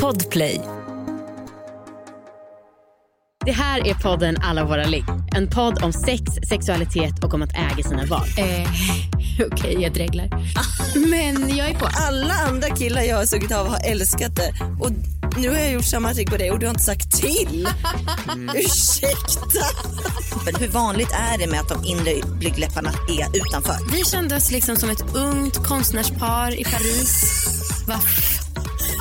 [0.00, 0.60] Podplay.
[3.44, 5.04] Det här är podden Alla våra ligg.
[5.36, 8.26] En podd om sex, sexualitet och om att äga sina val.
[8.38, 8.68] Eh,
[9.52, 10.28] Okej, jag dreglar.
[11.10, 11.88] Men jag är på.
[11.92, 14.52] Alla andra killar jag har sugit av har älskat det.
[14.80, 14.90] Och
[15.36, 17.68] nu har jag gjort samma trick på dig och du har inte sagt till.
[18.54, 19.66] Ursäkta.
[20.44, 23.92] Men hur vanligt är det med att de inre blygdläpparna är utanför?
[23.92, 27.38] Vi kände oss liksom som ett ungt konstnärspar i Paris.
[27.86, 28.00] Va?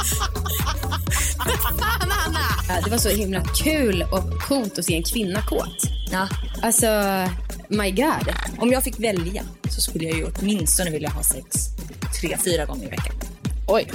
[0.04, 2.82] Fan, Anna!
[2.84, 5.84] Det var så himla kul och coolt att se en kvinna kåt.
[6.12, 6.28] Ja.
[6.62, 6.88] Alltså,
[7.68, 8.34] my god.
[8.60, 11.46] Om jag fick välja så skulle jag ju åtminstone vilja ha sex
[12.22, 13.16] tre, fyra gånger i veckan.
[13.68, 13.88] Oj.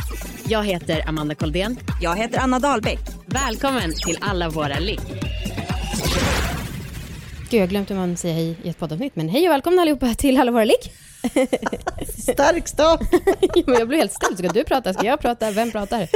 [0.48, 1.78] Jag heter Amanda Koldén.
[2.00, 2.98] Jag heter Anna Dahlbäck.
[3.26, 5.00] Välkommen till Alla våra ligg.
[7.50, 9.16] Gud, jag glömt hur man säger hej i ett poddavsnitt.
[9.16, 10.92] Men hej och välkomna allihopa till Alla våra ligg.
[12.18, 13.00] Stark start.
[13.66, 14.38] Men jag blev helt ställd.
[14.38, 14.94] Ska du prata?
[14.94, 15.50] Ska jag prata?
[15.50, 16.08] Vem pratar?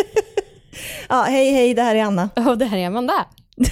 [1.08, 2.30] Ja, hej, hej, det här är Anna.
[2.36, 3.26] Och det här är Amanda.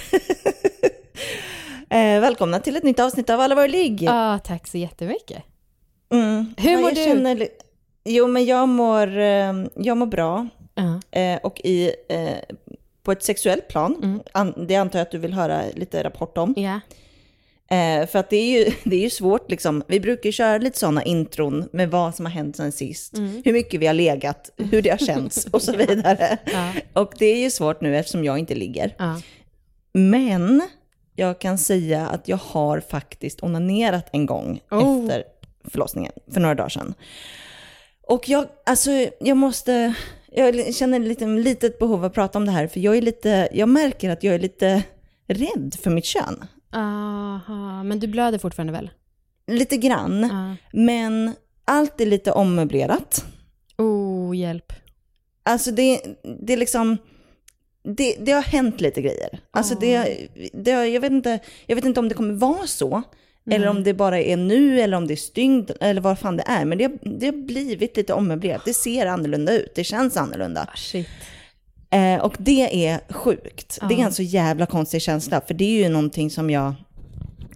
[1.91, 4.01] Eh, välkomna till ett nytt avsnitt av Alla våra ligg.
[4.03, 5.43] Ja, tack så jättemycket.
[6.11, 6.53] Mm.
[6.57, 6.95] Hur mår du?
[6.95, 7.47] Känner,
[8.05, 10.47] jo, men jag mår, eh, jag mår bra.
[10.75, 11.19] Ja.
[11.19, 12.55] Eh, och i, eh,
[13.03, 16.53] på ett sexuellt plan, an, det antar jag att du vill höra lite rapport om.
[16.57, 16.79] Ja.
[17.71, 19.83] Eh, för att det är, ju, det är ju svårt liksom.
[19.87, 23.17] Vi brukar ju köra lite sådana intron med vad som har hänt sen sist.
[23.45, 26.37] Hur mycket vi har legat, hur det har känts och så vidare.
[26.53, 26.73] Ja.
[26.93, 28.95] Och det är ju svårt nu eftersom jag inte ligger.
[28.99, 29.21] Ja.
[29.93, 30.61] Men
[31.15, 35.01] jag kan säga att jag har faktiskt onanerat en gång Oh.
[35.01, 35.23] efter
[35.71, 36.93] förlossningen för några dagar sedan.
[38.07, 39.93] Och jag, alltså, jag måste,
[40.31, 43.49] jag känner lite litet behov av att prata om det här, för jag är lite,
[43.51, 44.83] jag märker att jag är lite
[45.27, 46.45] rädd för mitt kön.
[46.71, 48.89] Aha, men du blöder fortfarande väl?
[49.47, 50.55] Lite grann, Ja.
[50.79, 51.33] men
[51.65, 53.25] allt är lite ommöblerat.
[53.77, 54.73] Oh, hjälp.
[55.43, 56.01] Alltså det,
[56.41, 56.97] det är liksom,
[57.83, 59.39] det, det har hänt lite grejer.
[59.51, 63.01] Alltså det, det, har- jag, vet inte, jag vet inte om det kommer vara så,
[63.51, 66.43] eller om det bara är nu, eller om det är stygn, eller vad fan det
[66.47, 66.65] är.
[66.65, 68.61] Men det, det har blivit lite ommöblerat.
[68.65, 70.67] Det ser annorlunda ut, det känns annorlunda.
[70.73, 71.07] Ah, shit.
[71.91, 73.79] Eh, och det är sjukt.
[73.89, 74.05] Det är Ja.
[74.05, 76.73] en så jävla konstig känsla, för det är ju någonting som jag,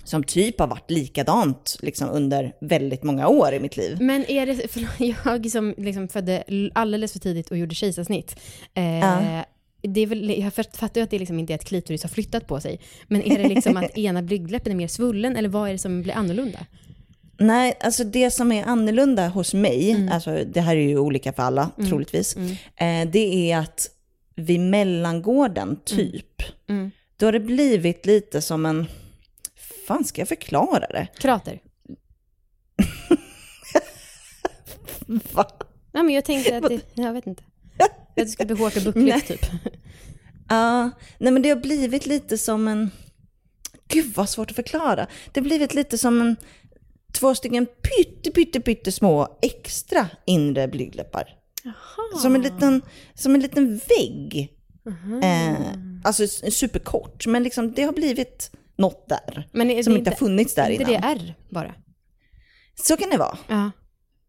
[0.04, 3.98] som typ har varit likadant liksom under väldigt många år i mitt liv.
[4.02, 6.44] Men är det, för jag som liksom födde
[6.76, 8.36] alldeles för tidigt och gjorde kejsarsnitt.
[8.74, 9.46] Eh, Ja.
[9.82, 12.10] det är väl, jag fatt- fattar ju att det liksom inte är att klitoris har
[12.10, 12.80] flyttat på sig.
[13.08, 16.02] Men är det liksom att ena blygdläppen är mer svullen eller vad är det som
[16.02, 16.60] blir annorlunda?
[17.38, 21.44] Nej, alltså det som är annorlunda hos mig, alltså det här är ju olika för
[21.44, 22.36] alla troligtvis,
[22.76, 23.90] eh, det är att
[24.36, 26.92] vid mellangården, typ, Mm.
[27.18, 28.86] då har det blivit lite som en,
[29.88, 31.08] fan ska jag förklara det?
[31.20, 31.60] Krater?
[35.34, 35.48] Va?
[35.94, 37.44] Nej men jag tänkte att det, jag vet inte.
[37.80, 39.46] Att det skulle bli hårt och buckligt typ.
[40.50, 42.92] Ja, nej men det har blivit lite som en,
[43.88, 45.08] gud vad svårt att förklara.
[45.32, 46.36] Det har blivit lite som en,
[47.14, 51.30] två stycken pytte, pytte, pytte små extra inre blygdläppar.
[52.22, 52.82] Som en liten,
[53.14, 54.54] som en liten vägg.
[55.24, 55.56] Eh,
[56.04, 59.50] alltså superkort, men liksom det har blivit något där.
[59.52, 61.02] Men är som inte har funnits där inte innan.
[61.02, 61.76] det R bara?
[62.76, 63.38] Så kan det vara.
[63.48, 63.72] Ja.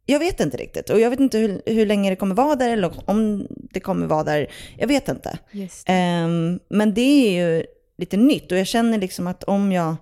[0.07, 0.91] Jag vet inte riktigt.
[0.91, 4.07] Och jag vet inte hur, hur länge det kommer vara där eller om det kommer
[4.07, 4.51] vara där.
[4.79, 5.39] Jag vet inte.
[5.53, 5.69] Det.
[5.87, 7.65] Ehm, men det är ju
[7.99, 9.97] lite nytt och jag känner liksom att om jag,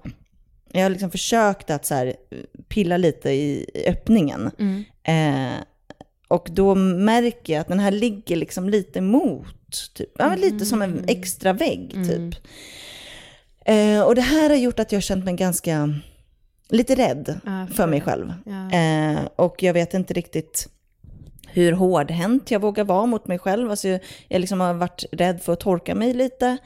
[0.72, 2.14] jag har liksom försökt att så här
[2.68, 4.50] pilla lite i öppningen.
[4.58, 4.84] Mm.
[5.04, 5.58] Eh,
[6.32, 10.82] och då märker jag att den här ligger liksom lite mot, typ, ja, lite som
[10.82, 10.98] Mm.
[10.98, 12.34] en extra vägg typ.
[13.64, 15.94] Eh, och det här har gjort att jag har känt mig ganska,
[16.68, 18.32] lite rädd Ja, för mig själv.
[18.46, 18.78] Ja.
[18.78, 20.68] Eh, och jag vet inte riktigt
[21.48, 23.70] hur hårdhänt jag vågar vara mot mig själv.
[23.70, 26.56] Alltså, jag jag liksom har varit rädd för att torka mig lite.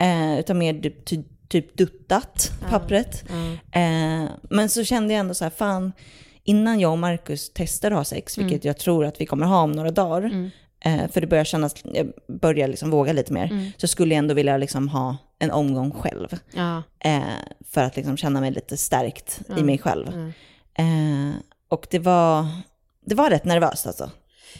[0.00, 3.24] Eh, utan mer typ, ty, typ duttat pappret.
[3.72, 5.92] Eh, men så kände jag ändå så här, fan,
[6.44, 9.62] innan jag och Marcus testar att ha sex, vilket jag tror att vi kommer ha
[9.62, 10.50] om några dagar,
[10.84, 14.34] eh, för det börjar kännas, jag börjar liksom våga lite mer, så skulle jag ändå
[14.34, 16.38] vilja liksom ha en omgång själv.
[16.54, 16.82] Ja.
[16.98, 17.22] Eh,
[17.70, 20.08] för att liksom känna mig lite stärkt i mig själv.
[20.78, 21.34] Eh,
[21.68, 22.46] och det var,
[23.06, 24.10] det var rätt nervöst alltså.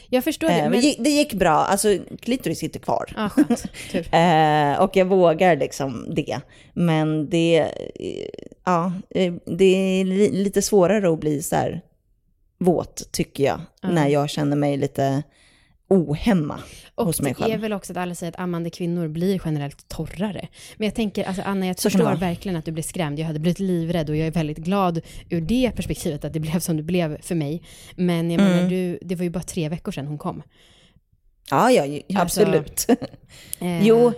[0.09, 0.61] Jag förstår Eh, det.
[0.61, 1.03] men Men...
[1.03, 3.05] det gick bra, alltså klitoris sitter kvar.
[3.15, 3.63] Ja, skönt.
[4.13, 6.39] Eh, och jag vågar liksom det.
[6.73, 7.57] Men det,
[7.95, 8.29] eh,
[8.65, 9.65] ja, eh, det
[9.99, 11.81] är li- lite svårare att bli så här
[12.57, 13.59] våt tycker jag.
[13.83, 15.23] När jag känner mig lite
[15.87, 16.59] ohemma
[16.95, 17.61] Och hos mig det är själv.
[17.61, 20.47] väl också att alla säger att ammande kvinnor blir generellt torrare.
[20.77, 23.19] Men jag tänker, alltså Anna, jag Så förstår verkligen att du blev skrämd.
[23.19, 26.59] Jag hade blivit livrädd och jag är väldigt glad ur det perspektivet att det blev
[26.59, 27.61] som det blev för mig.
[27.95, 28.55] Men jag Mm.
[28.55, 30.41] menar, du, det var ju bara tre veckor sedan hon kom.
[31.49, 32.87] Ja, ja, Alltså, absolut.
[33.59, 34.13] Eh, Jo.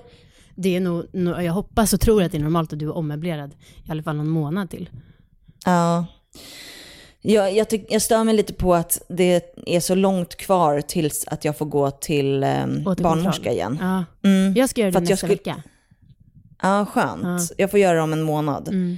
[0.56, 1.06] Det är nog,
[1.44, 3.56] jag hoppas och tror att det är normalt att du är ommöblerad
[3.88, 4.90] i alla fall någon månad till.
[5.66, 6.06] Ja.
[7.34, 11.28] Jag, jag, tyck, jag stör mig lite på att det är så långt kvar tills
[11.28, 12.66] att jag får gå till eh,
[12.98, 13.78] barnmorska igen.
[13.82, 14.06] Ja.
[14.30, 14.54] Mm.
[14.56, 15.64] Jag ska göra det nästa skulle- vecka.
[16.62, 17.24] Ja, skönt.
[17.24, 17.40] Ja.
[17.58, 18.68] Jag får göra det om en månad.
[18.68, 18.98] Mm.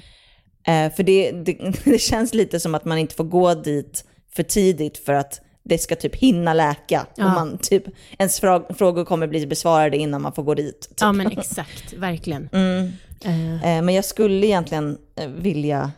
[0.68, 4.06] Eh, för det, det, det känns lite som att man inte får gå dit
[4.36, 7.06] för tidigt för att det ska typ hinna läka.
[7.16, 7.26] Ja.
[7.26, 7.84] Och man, typ,
[8.18, 10.82] ens frågor kommer bli besvarade innan man får gå dit.
[10.82, 10.98] Typ.
[11.02, 12.50] Ja men exakt, verkligen.
[12.52, 12.92] Mm.
[13.26, 15.92] Eh, Eh, men jag skulle egentligen eh, vilja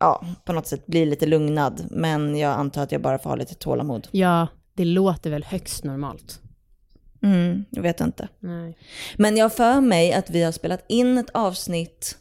[0.00, 1.86] ja, på något sätt bli lite lugnad.
[1.90, 4.08] Men jag antar att jag bara får ha lite tålamod.
[4.10, 6.40] ja, det låter väl högst normalt.
[7.22, 8.28] Mm, jag vet inte.
[8.38, 8.76] Nej.
[9.16, 12.16] Men jag för mig att vi har spelat in ett avsnitt,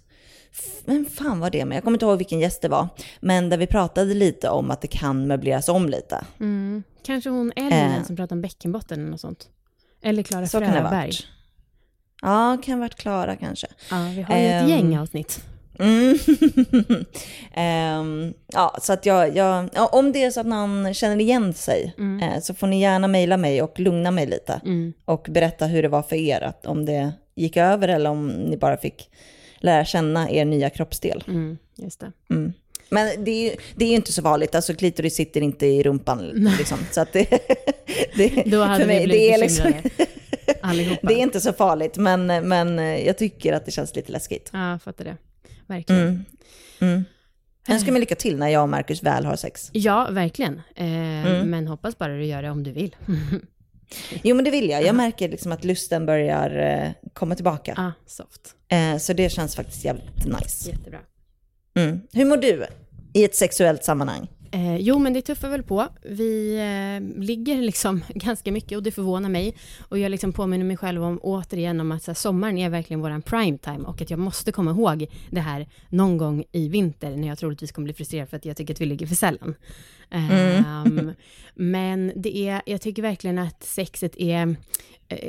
[0.85, 1.75] men fan var det med?
[1.77, 2.87] Jag kommer inte ihåg vilken gäst det var.
[3.19, 6.25] Men där vi pratade lite om att det kan möbleras om lite.
[6.39, 6.83] Mm.
[7.03, 8.03] Kanske hon Ellen Eh.
[8.03, 9.47] som pratar om bäckenbotten eller något sånt.
[10.01, 10.91] Eller Klara Så kan det Fröberg.
[11.07, 11.27] varit.
[12.21, 13.67] Ja, kan ha varit Klara kanske.
[13.91, 14.69] Ja, vi har ju ett Ehm.
[14.69, 15.43] gäng avsnitt.
[15.79, 16.17] Mm.
[17.53, 21.53] Ehm, ja, så att jag, jag ja, om det är så att någon känner igen
[21.53, 24.61] sig eh, så får ni gärna mejla mig och lugna mig lite.
[24.65, 24.93] Mm.
[25.05, 28.57] Och berätta hur det var för er, att om det gick över eller om ni
[28.57, 29.09] bara fick
[29.57, 31.23] lära känna er nya kroppsdel.
[31.27, 32.11] Mm, just det.
[32.29, 32.53] Mm.
[32.89, 35.83] Men det är, ju, det är ju inte så vanligt, alltså klitoris sitter inte i
[35.83, 36.27] rumpan.
[36.57, 37.29] Liksom, så att det,
[38.15, 39.73] det, Då hade för mig, vi det blivit är liksom.
[40.61, 41.07] Allihopa.
[41.07, 44.49] Det är inte så farligt, men, men jag tycker att det känns lite läskigt.
[44.53, 45.17] Ja, jag fattar det.
[45.69, 46.01] Verkligen.
[46.01, 46.25] Mm.
[46.79, 47.03] Mm.
[47.67, 49.69] Önskar mig lycka till när jag och Marcus väl har sex.
[49.73, 50.61] Ja, verkligen.
[50.75, 50.85] Eh,
[51.27, 51.49] Mm.
[51.49, 52.95] Men hoppas bara du gör det om du vill.
[54.23, 54.83] Jo, men det vill jag.
[54.83, 57.73] Jag märker liksom att lusten börjar eh, komma tillbaka.
[57.77, 58.55] ah, soft.
[58.67, 60.69] Eh, så det känns faktiskt jävligt nice.
[60.69, 60.99] Jättebra.
[61.75, 61.99] Mm.
[62.13, 62.65] Hur mår du
[63.13, 64.27] i ett sexuellt sammanhang?
[64.51, 65.87] Eh, jo, men det tuffar väl på.
[66.01, 69.55] Vi eh, ligger liksom ganska mycket och det förvånar mig.
[69.79, 73.21] Och jag liksom påminner mig själv om återigen om att här, sommaren är verkligen våran
[73.21, 77.27] prime time och att jag måste komma ihåg det här någon gång i vinter när
[77.27, 79.55] jag troligtvis kommer bli frustrerad för att jag tycker att vi ligger för sällan.
[80.09, 81.13] Ehm,
[81.55, 84.53] men det är, jag tycker verkligen att sexet är eh,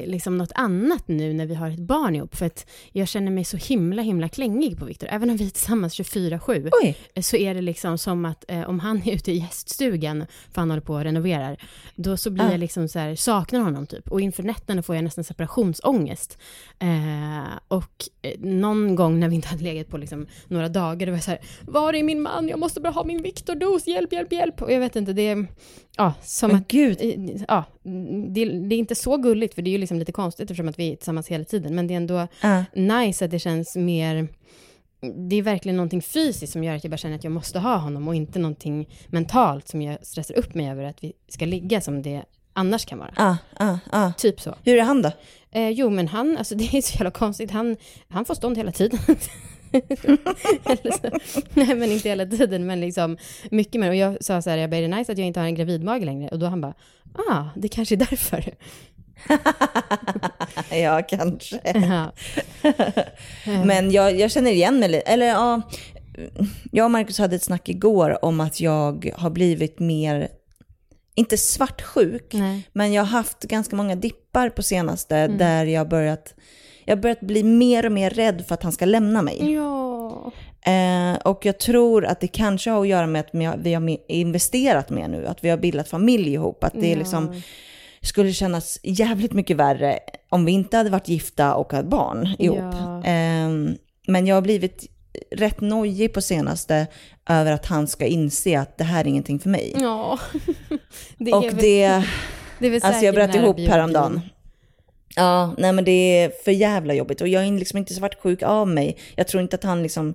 [0.07, 2.37] liksom något annat nu när vi har ett barn ihop.
[2.37, 5.09] För att jag känner mig så himla, himla klängig på Viktor.
[5.11, 7.23] Även om vi är tillsammans 24-7 Oj!
[7.23, 10.71] så är det liksom som att eh, om han är ute i gäststugan, för han
[10.71, 11.57] håller på och renoverar,
[11.95, 12.51] då så blir Ah.
[12.51, 14.09] jag liksom så här, saknar honom typ.
[14.11, 16.39] Och inför nätterna får jag nästan separationsångest.
[16.79, 21.11] Eh, och eh, någon gång när vi inte hade legat på liksom några dagar, då
[21.13, 22.49] var jag så här, var är min man?
[22.49, 24.63] Jag måste bara ha min Victor-dos, hjälp, hjälp, hjälp.
[24.63, 25.47] Och jag vet inte, det är,
[25.97, 26.99] ja, som Men att gud.
[27.01, 27.65] Eh, Ja,
[28.33, 30.79] det, det är inte så gulligt, för det är ju liksom lite konstigt eftersom att
[30.79, 32.63] vi är tillsammans hela tiden, men det är ändå Ah.
[32.75, 34.29] nice att det känns mer...
[35.29, 37.77] Det är verkligen någonting fysiskt som gör att jag bara känner att jag måste ha
[37.77, 41.81] honom och inte någonting mentalt som jag stressar upp mig över att vi ska ligga
[41.81, 42.23] som det
[42.53, 43.13] annars kan vara.
[43.17, 44.13] Ah, ah, ah.
[44.13, 44.55] Typ så.
[44.65, 45.13] Hur är han då?
[45.51, 47.77] Eh, jo, men han, alltså det är så jävla konstigt, han,
[48.09, 48.99] han får stånd hela tiden.
[51.55, 53.17] Nej, men inte hela tiden, men liksom
[53.51, 53.89] mycket mer.
[53.89, 55.55] Och jag sa så här, jag bara, är det nice att jag inte har en
[55.55, 56.29] gravidmage längre?
[56.29, 56.75] Och då han bara,
[57.15, 58.55] ah, det kanske är därför.
[60.83, 61.61] ja, kanske.
[61.75, 62.13] Ja.
[63.65, 65.03] Men jag, jag känner igen mig lite.
[65.11, 65.63] Eller ja,
[66.73, 70.29] jag och Marcus hade ett snack igår om att jag har blivit mer,
[71.15, 72.69] inte svartsjuk, Nej.
[72.73, 75.39] men jag har haft ganska många dippar på senaste Mm.
[75.39, 76.35] där jag har börjat,
[76.85, 79.53] jag börjat bli mer och mer rädd för att han ska lämna mig.
[79.53, 80.33] Ja.
[80.67, 84.91] Eh, och jag tror att det kanske har att göra med att vi har, investerat
[84.91, 86.65] mer nu, att vi har bildat familj ihop.
[86.65, 86.99] Att det Ja.
[86.99, 87.43] liksom
[88.03, 89.99] skulle kännas jävligt mycket värre
[90.29, 92.59] om vi inte hade varit gifta och hade barn ihop.
[92.59, 93.05] Ja.
[93.05, 93.49] Eh,
[94.07, 94.87] men jag har blivit
[95.37, 96.87] rätt nojig på senaste
[97.29, 99.73] över att han ska inse att det här är ingenting för mig.
[99.77, 100.19] Ja.
[101.19, 102.05] Det och är väl, det,
[102.59, 104.21] det är väl alltså jag bröt ihop häromdagen.
[105.17, 107.21] Ja, nej men det är för jävla jobbigt.
[107.21, 108.99] Och jag är liksom inte svartsjuk av mig.
[109.17, 110.15] Jag tror inte att han liksom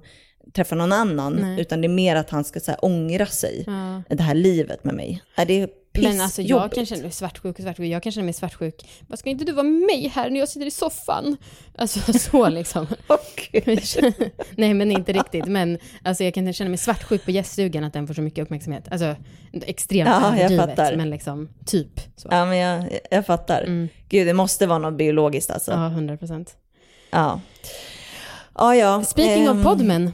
[0.54, 1.62] träffar någon annan, Nej.
[1.62, 3.64] utan det är mer att han ska så här, ångra sig.
[3.68, 4.16] Ja.
[4.16, 5.22] Det här livet med mig.
[5.36, 6.76] Är det Men alltså jag pissjobbigt.
[6.76, 7.88] kan känna mig svartsjuk och svartsjuk.
[7.88, 8.90] Jag kan känna mig svartsjuk.
[9.08, 11.38] Vad ska inte du vara med mig här när jag sitter i soffan?
[11.78, 12.88] Alltså så liksom.
[14.56, 15.46] Nej men inte riktigt.
[15.46, 18.88] Men alltså jag kan känna mig svartsjuk på gäststugan att den får så mycket uppmärksamhet.
[18.92, 19.16] Alltså
[19.54, 20.96] extremt Ja, jag överdrivet, fattar.
[20.96, 22.28] men liksom typ så.
[22.32, 23.62] Ja, men jag, jag fattar.
[23.62, 23.88] Mm.
[24.10, 25.72] Gud, det måste vara något biologiskt alltså.
[25.72, 26.56] Ja, 100 procent.
[27.12, 27.42] Ja.
[28.56, 29.04] Ja, ja.
[29.04, 30.12] Speaking ehm, of podmen.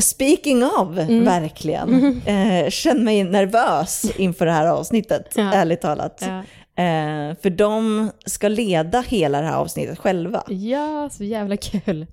[0.00, 1.24] Speaking of, Mm.
[1.24, 2.20] verkligen.
[2.26, 5.52] Eh, känner mig nervös inför det här avsnittet, Ja.
[5.54, 6.22] ärligt talat.
[6.26, 6.38] Ja.
[6.82, 10.42] Eh, för de ska leda hela det här avsnittet själva.
[10.48, 12.06] ja, så jävla kul.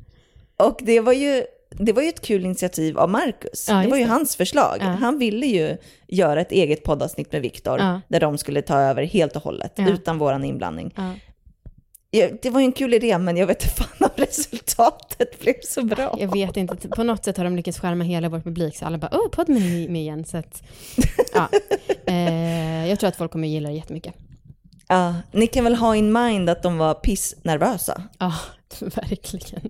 [0.57, 3.67] Och det var ju det var ju ett kul initiativ av Marcus.
[3.69, 4.09] Ja, det var ju det.
[4.09, 4.77] hans förslag.
[4.79, 4.85] Ja.
[4.85, 9.35] Han ville ju göra ett eget poddavsnitt med Viktor, där de skulle ta över helt
[9.35, 10.93] och hållet, utan våran inblandning.
[12.11, 12.19] Ja.
[12.19, 15.53] Ja, det var ju en kul idé, men jag vet inte fan om resultatet blev
[15.63, 16.15] så bra.
[16.19, 18.97] Jag vet inte, på något sätt har de lyckats skärma hela vår publik så alla
[18.97, 20.25] bara åh, podden är med igen.
[20.25, 20.63] Så att,
[21.33, 21.49] ja.
[22.07, 24.13] eh, jag tror att folk kommer gilla det jättemycket.
[24.87, 28.03] Ja, ni kan väl ha in mind att de var pissnervösa.
[28.19, 28.33] Ja,
[28.79, 29.69] verkligen.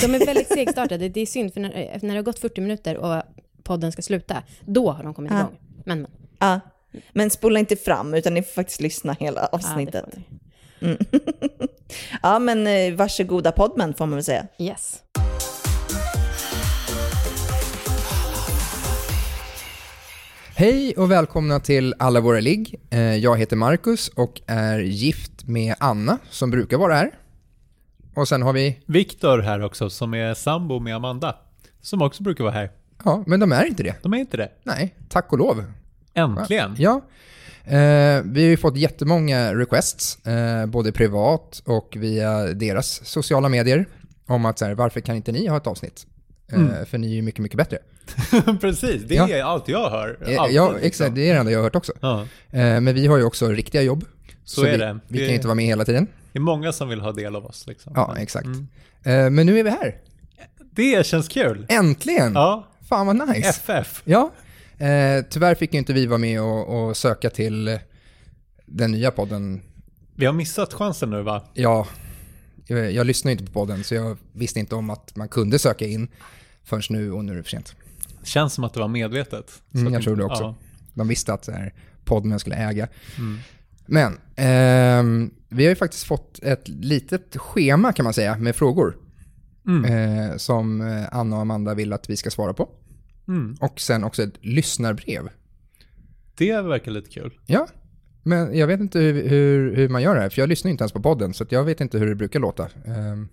[0.00, 1.08] De är väldigt segstartade.
[1.08, 1.70] Det är synd, för när,
[2.02, 3.22] när det har gått 40 minuter och
[3.62, 5.38] podden ska sluta, då har de kommit Ja.
[5.40, 5.56] igång.
[5.84, 6.10] Men, men.
[6.38, 6.60] Ja,
[7.12, 10.04] men spola inte fram, utan ni får faktiskt lyssna hela Ja, avsnittet.
[10.14, 10.22] får
[10.80, 10.98] ni.
[12.22, 14.46] Ja, men eh, varsågoda poddmän får man väl säga.
[14.58, 15.02] Yes.
[20.56, 22.74] Hej och välkomna till Alla våra ligg.
[22.90, 27.10] Eh, Jag heter Marcus och är gift med Anna som brukar vara här.
[28.14, 31.36] Och sen har vi, Viktor här också, som är sambo med Amanda.
[31.80, 32.70] Som också brukar vara här.
[33.04, 33.94] ja men de är inte det.
[34.02, 34.48] De är inte det.
[34.62, 35.64] Nej, tack och lov.
[36.14, 36.74] Äntligen!
[36.78, 37.00] Ja.
[37.68, 43.86] Eh, vi har ju fått jättemånga requests, eh, både privat och via deras sociala medier,
[44.26, 46.06] om att så här, varför kan inte ni ha ett avsnitt?
[46.52, 47.78] Eh, För ni är ju mycket, mycket bättre.
[48.60, 49.28] Precis, det Ja.
[49.28, 50.18] är allt jag hör.
[50.28, 50.86] Eh, Alltid, ja, liksom.
[50.86, 51.14] exakt.
[51.14, 51.92] Det är det enda jag har hört också.
[52.00, 52.20] Ja.
[52.50, 54.04] Eh, men vi har ju också riktiga jobb.
[54.44, 54.98] Så är vi, det.
[55.08, 56.06] Vi Det- kan ju inte vara med hela tiden.
[56.32, 57.66] Det är många som vill ha del av oss.
[57.66, 57.92] Liksom.
[57.96, 58.46] Ja, exakt.
[59.04, 59.96] Eh, men nu är vi här.
[60.70, 61.66] Det känns kul.
[61.68, 62.32] Äntligen!
[62.34, 63.48] Ja, Fan vad nice.
[63.48, 64.02] FF.
[64.04, 64.30] Ja.
[64.78, 67.78] Eh, tyvärr fick inte vi vara med och, och söka till eh,
[68.66, 69.62] den nya podden.
[70.14, 71.42] Vi har missat chansen nu va?
[71.54, 71.86] Ja,
[72.66, 75.86] jag, jag lyssnar inte på podden så jag visste inte om att man kunde söka
[75.86, 76.08] in
[76.64, 77.76] förrän nu och nu är det för sent.
[78.22, 79.62] Känns som att det var medvetet.
[79.74, 80.42] Mm, jag tror det också.
[80.42, 80.54] Ja.
[80.94, 82.88] De visste att så här, podden jag skulle äga.
[83.86, 88.96] Men ehm, vi har ju faktiskt fått ett litet schema kan man säga med frågor.
[89.68, 92.68] Eh, som eh, Anna och Amanda vill att vi ska svara på.
[93.28, 93.56] Mm.
[93.60, 95.28] Och sen också ett lyssnarbrev.
[96.36, 97.30] Det verkar lite kul.
[97.46, 97.66] Ja,
[98.22, 100.82] men jag vet inte hur, hur, hur man gör det här, för jag lyssnar inte
[100.82, 102.68] ens på podden, så jag vet inte hur det brukar låta.
[102.86, 103.28] Ehm,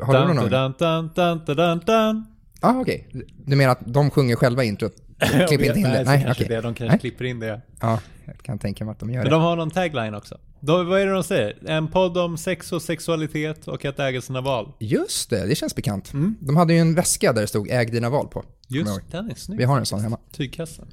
[0.00, 0.74] har du någon Dun, aning?
[0.78, 2.24] dun, dun, dun, dun, dun, dun.
[2.60, 3.08] Ah, okej.
[3.46, 4.92] Du menar att de sjunger själva introt?
[5.48, 5.88] Klipp inte in det?
[5.90, 6.56] Nej, Nej, så kanske okej.
[6.56, 6.62] det.
[6.62, 6.98] De kanske Nej.
[6.98, 7.60] klipper in det.
[7.80, 9.30] Ja, jag kan tänka mig att de gör Men det.
[9.30, 10.38] de har någon tagline också.
[10.60, 11.58] De, vad är det de säger?
[11.66, 14.72] En podd om sex och sexualitet och att äga sina val.
[14.80, 16.12] Just det, det känns bekant.
[16.40, 18.44] De hade ju en väska där det stod äg dina val på.
[18.68, 18.80] Kommer.
[18.80, 19.58] Just den är snygg.
[19.58, 20.18] Vi har en sån hemma.
[20.32, 20.88] Tygkassen.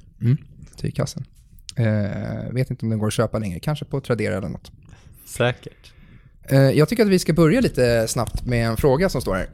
[0.76, 1.24] Tygkassen.
[1.76, 4.72] Eh, vet inte om den går att köpa längre, kanske på Tradera eller något.
[5.26, 5.92] Säkert.
[6.42, 9.48] Eh, jag tycker att vi ska börja lite snabbt med en fråga som står här.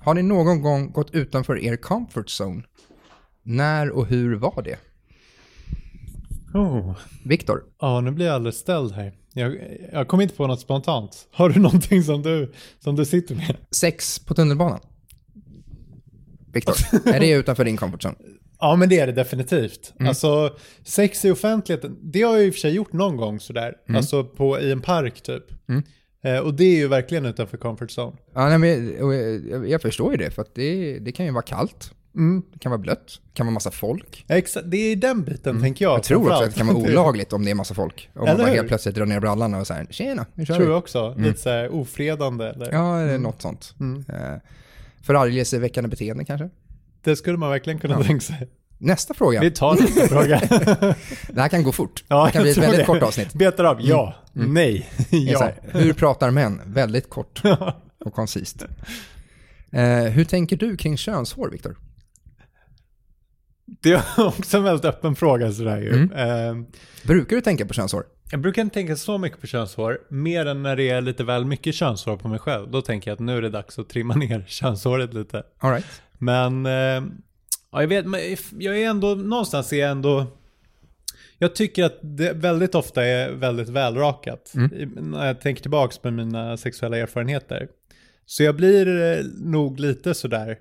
[0.00, 2.62] Har ni någon gång gått utanför er comfort zone?
[3.42, 4.78] När och hur var det?
[6.54, 6.96] Oh.
[7.24, 7.62] Viktor?
[7.80, 9.12] Ja, nu blir jag alldeles ställd här.
[9.34, 9.56] Jag,
[9.92, 11.28] jag kom inte på något spontant.
[11.32, 13.56] Har du någonting som du, som du sitter med?
[13.70, 14.80] Sex på tunnelbanan?
[16.52, 16.74] Viktor,
[17.14, 18.14] är det utanför din comfort zone?
[18.60, 19.92] Ja, men det är det definitivt.
[19.98, 20.08] Mm.
[20.08, 23.74] Alltså, sex i offentligheten, det har jag i och för sig gjort någon gång sådär.
[23.88, 23.96] Mm.
[23.96, 25.44] Alltså på, i en park typ.
[26.24, 28.16] Eh, och det är ju verkligen utanför comfort zone.
[28.34, 31.42] Ja, nej, men, och jag, jag förstår ju det, för det, det kan ju vara
[31.42, 31.94] kallt.
[32.52, 33.20] Det kan vara blött.
[33.24, 34.24] Det kan vara massa folk.
[34.28, 35.90] Exa, det är den biten tänker jag.
[35.90, 35.96] Mm.
[35.98, 38.10] Jag tror också att det kan vara olagligt om det är massa folk.
[38.14, 38.54] Om man Eller bara hur?
[38.54, 40.70] helt plötsligt drar ner brallan och säger tjena, nu kör tror vi.
[40.70, 41.14] jag också.
[41.18, 42.72] Lite såhär ofredande eller?
[42.72, 43.74] Ja, eller något sånt.
[44.08, 44.36] Eh,
[45.02, 46.50] Förargelseväckande beteende kanske.
[47.02, 48.48] Det skulle man verkligen kunna tänka sig.
[48.78, 49.40] Nästa fråga.
[49.40, 50.40] Vi tar nästa fråga.
[51.28, 52.04] Det här kan gå fort.
[52.08, 52.84] Ja, det kan bli ett väldigt det.
[52.84, 53.34] kort avsnitt.
[53.34, 55.78] Betar av, ja, nej, Det är så ja.
[55.80, 56.60] hur pratar män?
[56.66, 57.42] Väldigt kort
[58.04, 58.64] och koncist.
[59.72, 61.76] Eh, hur tänker du kring könshår, Viktor?
[63.80, 65.92] Det är också en väldigt öppen fråga sådär ju.
[65.92, 66.12] Mm.
[66.12, 66.66] Eh,
[67.06, 68.04] Brukar du tänka på könshår?
[68.30, 71.44] Jag brukar inte tänka så mycket på könshår, mer än när det är lite väl
[71.44, 72.70] mycket könshår på mig själv.
[72.70, 75.42] Då tänker jag att nu är det dags att trimma ner könshåret lite.
[75.58, 75.86] All right.
[76.18, 76.72] Men, eh,
[77.72, 78.20] ja, jag vet, men
[78.58, 80.26] jag är ändå, någonstans är jag ändå,
[81.38, 84.52] jag tycker att det väldigt ofta är väldigt välrakat.
[84.72, 87.68] I- När jag tänker tillbaka på mina sexuella erfarenheter.
[88.26, 90.56] Så jag blir eh, nog lite sådär,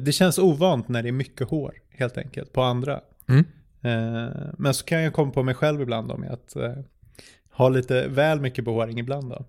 [0.00, 3.00] det känns ovant när det är mycket hår helt enkelt på andra.
[3.28, 3.44] Mm.
[3.82, 6.72] Eh, men så kan jag komma på mig själv ibland med att eh,
[7.52, 9.44] ha lite väl mycket behåring ibland då.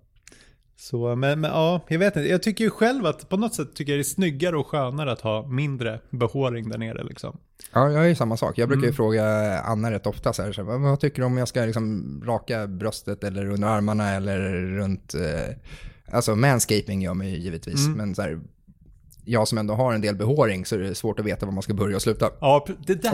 [0.78, 2.30] Så, men, men ja, jag vet inte.
[2.30, 5.12] Jag tycker ju själv att på något sätt tycker jag det är snyggare och skönare
[5.12, 7.38] att ha mindre behåring där nere liksom.
[7.74, 8.58] Ja, jag är ju samma sak.
[8.58, 9.24] Jag brukar ju fråga
[9.60, 12.68] Anna rätt ofta så här, så här vad, tycker du om jag ska liksom raka
[12.68, 15.56] bröstet eller under armarna eller runt, eh,
[16.12, 18.40] alltså manscaping gör man ju givetvis, men så här,
[19.26, 21.64] jag som ändå har en del behåring så är det svårt att veta var man
[21.64, 22.30] ska börja och sluta.
[22.42, 23.12] Ja, det där,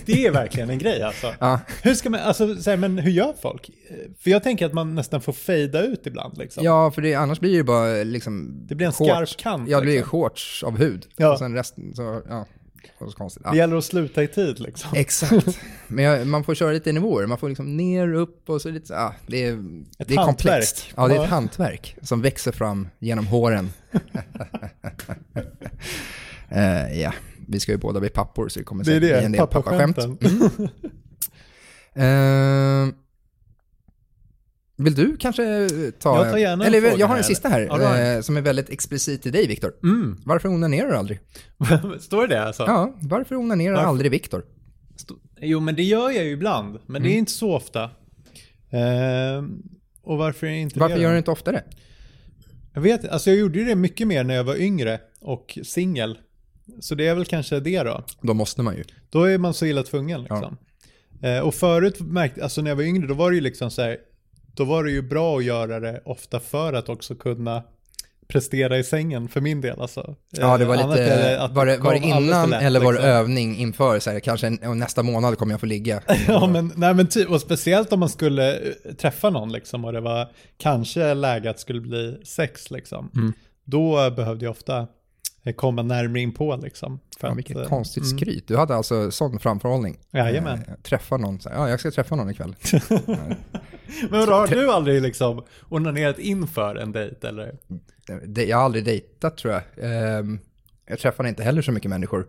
[0.06, 1.34] det är verkligen en grej alltså.
[1.38, 1.60] Ja.
[1.82, 3.70] Hur ska man, alltså, så här, men hur gör folk?
[4.18, 6.64] För jag tänker att man nästan får fejda ut ibland liksom.
[6.64, 8.66] Ja, för det, annars blir det ju bara liksom...
[8.68, 9.32] Det blir en shorts.
[9.32, 10.10] skarp kant, Ja, det blir liksom.
[10.10, 11.06] shorts av hud.
[11.16, 11.32] Ja.
[11.32, 12.46] Och sen resten, så, ja.
[12.98, 13.42] Så konstigt.
[13.44, 13.50] Ja.
[13.50, 14.90] Det gäller att sluta i tid liksom.
[14.94, 15.60] Exakt.
[15.88, 17.26] Men jag, man får köra lite i nivåer.
[17.26, 20.86] Man får liksom ner, upp och så lite ja, det är, det är komplext.
[20.96, 23.70] Ja, det är ett hantverk som växer fram genom håren.
[26.50, 27.12] Eh, ja,
[27.48, 29.96] vi ska ju båda bli pappor så det kommer säkert bli en del pappaskämt.
[29.96, 30.68] pappaskämten.
[31.94, 32.88] Eh,
[34.78, 35.68] vill du kanske
[35.98, 36.16] ta...
[36.24, 37.28] Jag tar gärna en Eller fråga jag har en här.
[37.28, 38.16] sista här, Ja, en.
[38.16, 39.72] eh, som är väldigt explicit till dig, Viktor.
[39.82, 40.16] Mm.
[40.24, 41.20] Varför onanerar du aldrig?
[42.00, 42.62] Står det alltså?
[42.62, 43.88] Ja, varför onanerar Varför?
[43.88, 44.44] aldrig Viktor?
[45.40, 46.78] Jo, men det gör jag ju ibland.
[46.86, 47.02] Men Mm.
[47.02, 47.90] det är inte så ofta.
[48.70, 49.62] Ehm,
[50.02, 51.62] och varför inte Varför det gör du inte oftare?
[52.74, 56.18] Jag vet alltså jag gjorde ju det mycket mer när jag var yngre och singel.
[56.80, 58.04] Så det är väl kanske det då.
[58.22, 58.84] Då måste man ju.
[59.10, 60.56] Då är man så illa tvungen liksom.
[61.22, 63.82] Eh, och förut märkte, alltså när jag var yngre då var det ju liksom så
[63.82, 63.96] här,
[64.58, 67.62] då var det ju bra att göra det ofta för att också kunna
[68.28, 70.16] prestera i sängen för min del alltså.
[70.30, 71.40] Ja, det var Eh, lite...
[71.40, 73.10] att Var det, var det innan lätt, eller var det liksom.
[73.10, 73.98] övning inför?
[73.98, 76.02] Så här, kanske en, nästa månad kommer jag få ligga.
[76.28, 79.92] Ja, men, nej, men typ, och speciellt om man skulle eh, träffa någon liksom och
[79.92, 83.10] det var kanske läge att skulle bli sex liksom.
[83.16, 83.32] Mm.
[83.64, 84.86] Då behövde jag ofta
[85.52, 87.00] komma närmare in på liksom.
[87.20, 88.18] För Ja, att, vilket eh, konstigt mm.
[88.18, 88.48] skryt.
[88.48, 89.98] Du hade alltså sån framförhållning.
[90.12, 90.58] Jajamän.
[90.68, 92.54] Eh, träffa någon, så ja jag ska träffa någon ikväll.
[94.10, 97.54] Men vadå, har du aldrig liksom onanerat inför en dejt eller?
[98.26, 99.62] Det- Jag har aldrig dejtat tror jag.
[99.82, 100.38] Ehm,
[100.86, 102.26] Jag träffade inte heller så mycket människor.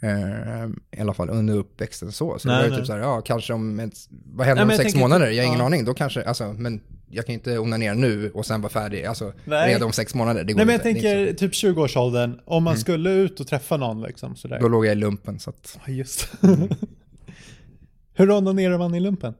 [0.00, 2.38] Ehm, I alla fall under uppväxten så.
[2.38, 4.76] Så Nej, det var ju typ så här, ja kanske om, ett, vad händer Nej,
[4.76, 5.30] om sex månader?
[5.30, 5.66] Jag har ingen ja.
[5.66, 5.84] aning.
[5.84, 9.68] Då kanske, alltså, men jag kan inte onanera nu och sen vara färdig, alltså Nej.
[9.68, 10.44] redan om sex månader.
[10.44, 11.02] Det går Nej men jag inte.
[11.02, 14.56] Tänker typ 20-årsåldern, om man skulle ut och träffa någon liksom sådär.
[14.56, 14.62] så.
[14.62, 16.28] Då låg jag i lumpen så att, Ja, just
[18.14, 19.34] Hur onanerar man i lumpen?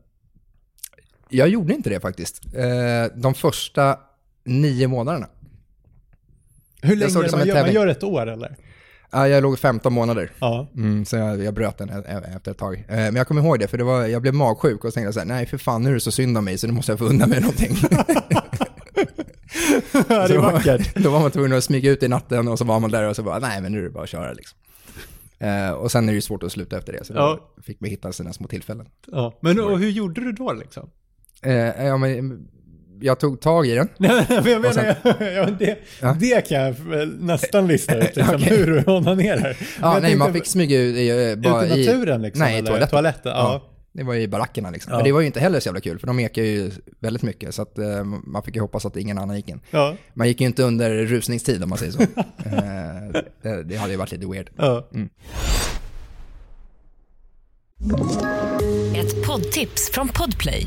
[1.28, 2.54] jag gjorde inte det faktiskt.
[2.54, 2.64] Eh,
[3.16, 3.98] De första
[4.44, 5.28] nio månaderna.
[6.82, 7.60] Hur länge man gör?
[7.62, 8.56] Man gör ett år eller?
[9.10, 10.32] Ja, jag låg 15 månader.
[10.38, 10.68] Ja.
[10.76, 11.88] Mm, så jag, jag bröt den
[12.36, 12.74] efter ett tag.
[12.88, 15.06] Eh, Men jag kommer ihåg det, för det var, jag blev magsjuk och så tänkte
[15.06, 16.72] jag så här, nej för fan nu är det så synd om mig så nu
[16.72, 17.76] måste jag få undan mig någonting.
[19.92, 20.94] det är vackert.
[21.04, 23.16] Då var man tvungen att smyga ut i natten och så var man där och
[23.16, 24.58] så bara, nej men nu är det bara att köra liksom.
[25.38, 27.40] Eh, och sen är det ju svårt att sluta efter det, så Ja.
[27.56, 28.86] då fick man hitta sina små tillfällen.
[29.06, 29.38] Ja.
[29.40, 30.90] Men och hur gjorde du då liksom?
[31.42, 31.52] Eh,
[31.86, 32.48] ja, men,
[33.00, 33.88] jag tog tag i den.
[33.98, 36.16] Nej, men jag menar, ja, men det, Ja.
[36.20, 36.74] det kan jag
[37.20, 38.56] nästan lista ut, liksom, Okej.
[38.56, 39.56] hur du onanerar.
[39.80, 42.44] Ja, nej, man fick smyga ut i, eh, bara Ut i naturen liksom?
[42.44, 42.66] Nej, i eller?
[42.70, 42.90] toaletten.
[42.90, 43.32] toaletten.
[43.32, 43.64] Ja.
[43.92, 44.92] Det var i barackerna liksom.
[44.92, 44.96] Ja.
[44.98, 47.54] Men det var ju inte heller så jävla kul, för de ekar ju väldigt mycket.
[47.54, 49.60] Så att, eh, man fick ju hoppas att ingen annan gick in.
[49.70, 49.94] Ja.
[50.14, 52.02] Man gick ju inte under rusningstid om man säger så.
[52.02, 54.50] Eh, det, det hade ju varit lite weird.
[54.56, 54.88] Ja.
[58.96, 60.66] Ett poddtips från Podplay.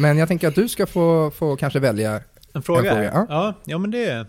[0.00, 2.20] Men jag tänker att du ska få, få kanske välja
[2.52, 2.90] En fråga?
[2.90, 3.26] En fråga, ja.
[3.28, 3.54] ja.
[3.64, 4.26] Ja, men det är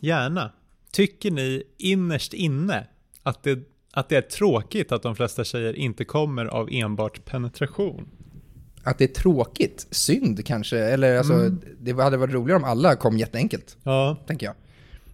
[0.00, 0.50] gärna.
[0.92, 2.86] Tycker ni innerst inne
[3.22, 3.58] att det,
[3.92, 8.08] att det är tråkigt att de flesta tjejer inte kommer av enbart penetration?
[8.84, 11.60] att det är tråkigt, synd kanske, eller alltså, Mm.
[11.80, 14.54] det hade varit roligare om alla kom jätteenkelt, Ja, tänker jag.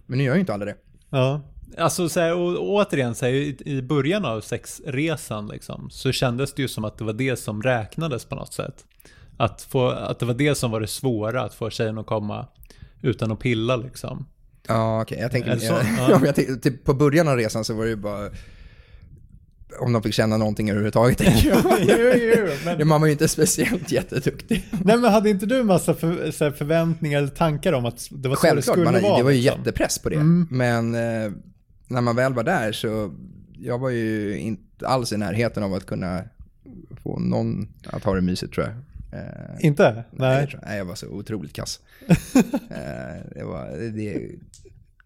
[0.05, 0.75] Men nu gör ju inte alla det.
[1.09, 1.41] ja.
[1.77, 6.11] Alltså så här, och, och återigen, så här, i, i början av sexresan liksom, så
[6.11, 8.85] kändes det ju som att det var det som räknades på något sätt.
[9.39, 12.47] Att, få, att det var det som var det svåra, att få tjejen att komma
[13.01, 14.25] utan att pilla liksom.
[14.67, 15.17] Ja, okej.
[15.21, 15.73] Jag tänker, Är det så?
[15.97, 16.07] ja.
[16.09, 16.21] Ja.
[16.25, 18.29] jag tänker typ på början av resan så var det ju bara
[19.79, 21.17] om de fick känna någonting överhuvudtaget.
[21.17, 21.63] tänker jag.
[21.79, 21.95] jo,
[22.37, 24.65] jo, men, Man var ju inte speciellt jätteduktig.
[24.71, 28.35] nej men hade inte du massa för, så förväntningar eller tankar om att det var
[28.35, 29.17] så det Självklart, skulle man, vara?
[29.17, 29.57] det var ju liksom?
[29.59, 30.15] jättepress på det.
[30.15, 30.47] Mm.
[30.51, 31.31] Men eh,
[31.87, 33.11] när man väl var där så,
[33.59, 36.21] jag var ju inte alls i närheten av att kunna
[37.03, 38.75] få någon att ha det mysigt tror jag.
[39.11, 40.03] Eh, Inte?
[40.11, 40.61] Nej, jag.
[40.65, 41.79] nej, jag var så otroligt kass.
[42.69, 44.31] eh, det var det,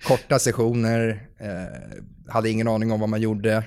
[0.07, 3.63] korta sessioner, eh, hade ingen aning om vad man gjorde.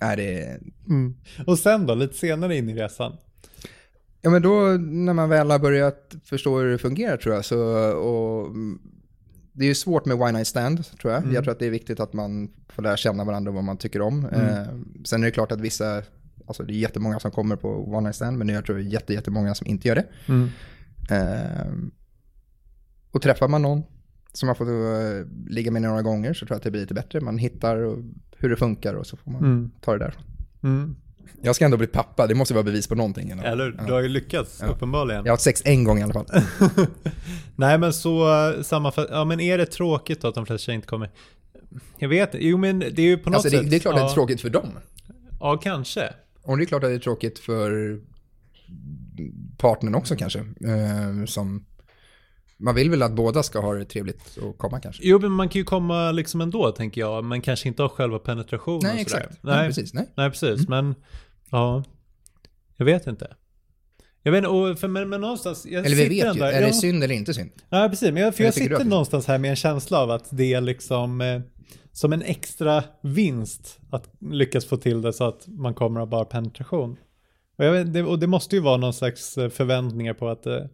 [0.00, 1.14] Nej, det, Mm.
[1.46, 3.16] Och sen då, lite senare in i resan?
[4.22, 7.58] ja, men då när man väl har börjat förstå hur det fungerar tror jag, så,
[7.92, 8.78] och mm,
[9.52, 11.22] det är ju svårt med Why Night Stand, tror jag.
[11.22, 11.34] Mm.
[11.34, 13.76] Jag tror att det är viktigt att man får lära känna varandra och vad man
[13.76, 14.24] tycker om.
[14.24, 14.66] Eh,
[15.04, 16.02] sen är det klart att vissa,
[16.46, 18.84] alltså det är jättemånga som kommer på One Night Stand, men jag tror det är
[18.84, 20.06] jätte, jättemånga som inte gör det.
[20.28, 20.48] Mm.
[21.10, 21.72] Eh,
[23.10, 23.82] och träffar man någon
[24.32, 26.94] som man får uh, ligga med några gånger så tror jag att det blir lite
[26.94, 27.20] bättre.
[27.20, 27.98] Man hittar och,
[28.36, 29.70] hur det funkar och så får man Mm.
[29.80, 30.24] ta det därifrån.
[30.62, 30.96] Mm.
[31.42, 33.30] Jag ska ändå bli pappa, det måste vara bevis på någonting.
[33.30, 33.44] Eller?
[33.44, 33.84] Eller Ja.
[33.86, 34.66] du har ju lyckats, Ja.
[34.68, 35.24] uppenbarligen.
[35.24, 36.26] Jag har haft sex en gång i alla fall.
[37.56, 40.74] Nej men så uh, sammanfatt, ja men är det tråkigt då att de flesta tjejer
[40.76, 41.10] inte kommer?
[41.98, 43.70] Jag vet jo men det är ju på något Alltså, det, sätt.
[43.70, 44.68] det är klart att det ja, är tråkigt för dem.
[45.40, 46.14] Ja, kanske.
[46.50, 48.00] Och det är klart att det är tråkigt för
[49.56, 50.38] partnern också kanske.
[50.38, 51.66] Eh, som,
[52.56, 55.02] man vill väl att båda ska ha det trevligt och komma kanske.
[55.04, 58.18] Jo men man kan ju komma liksom ändå tänker jag, men kanske inte ha själva
[58.18, 59.42] penetrationen Nej, exakt.
[59.42, 60.06] Nej, precis, nej.
[60.16, 60.68] Nej, precis.
[60.68, 60.94] Men,
[61.50, 61.84] ja.
[62.76, 63.36] Jag vet inte.
[64.22, 66.66] Jag vet inte, och för, men, men någonstans, jag Eller vi vet ju, är ja.
[66.66, 67.50] det synd eller inte synd?
[67.68, 68.12] Ja, precis.
[68.12, 70.60] Men jag, för Eller jag sitter någonstans här med en känsla av att det är
[70.60, 71.40] liksom eh,
[72.00, 76.24] som en extra vinst att lyckas få till det så att man kommer av bara
[76.24, 76.96] penetration.
[77.56, 80.64] Och, vet, det, och det måste ju vara någon slags eh, förväntningar på att, eh,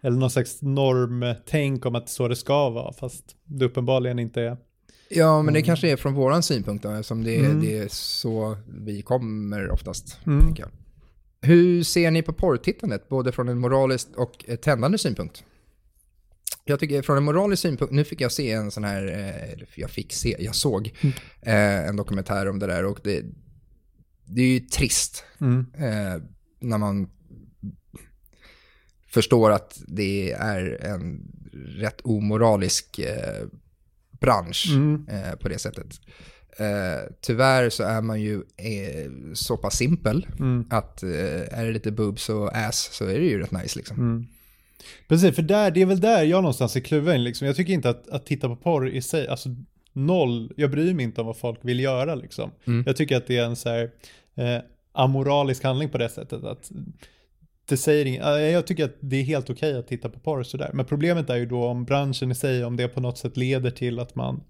[0.00, 4.56] eller någon slags normtänk om att så det ska vara, fast det uppenbarligen inte är.
[5.08, 7.60] Ja, men det kanske är från våran synpunkt då, eftersom det, Mm.
[7.60, 10.18] det är så vi kommer oftast.
[10.26, 10.54] Mm.
[11.40, 15.44] Hur ser ni på porrtittandet, både från en moralisk och tändande synpunkt?
[16.68, 19.90] Jag tycker från en moralisk synpunkt, nu fick jag se en sån här, eh, jag
[19.90, 20.92] fick se, jag såg
[21.42, 23.24] eh, en dokumentär om det där och det,
[24.24, 25.66] det är ju trist Mm.
[25.78, 26.22] eh,
[26.60, 27.10] när man
[29.06, 33.00] förstår att det är en rätt omoralisk
[34.20, 35.06] bransch Mm.
[35.40, 35.86] på det sättet.
[36.58, 38.42] Eh, tyvärr så är man ju
[39.34, 40.64] så pass simpel Mm.
[40.70, 44.26] att är det lite boobs och ass så är det ju rätt nice liksom.
[45.08, 47.24] Precis, för där, det är väl där jag någonstans är kluven.
[47.24, 47.46] Liksom.
[47.46, 49.48] Jag tycker inte att, att titta på porr i sig, alltså
[49.92, 52.50] noll, jag bryr mig inte om vad folk vill göra liksom.
[52.66, 52.84] Mm.
[52.86, 53.90] Jag tycker att det är en så här
[54.34, 54.62] eh,
[54.92, 56.44] amoralisk handling på det sättet.
[56.44, 56.70] Att
[57.68, 60.70] det säger eh, jag tycker att det är helt okej att titta på porr sådär.
[60.74, 63.70] Men problemet är ju då om branschen i sig, om det på något sätt leder
[63.70, 64.40] till att man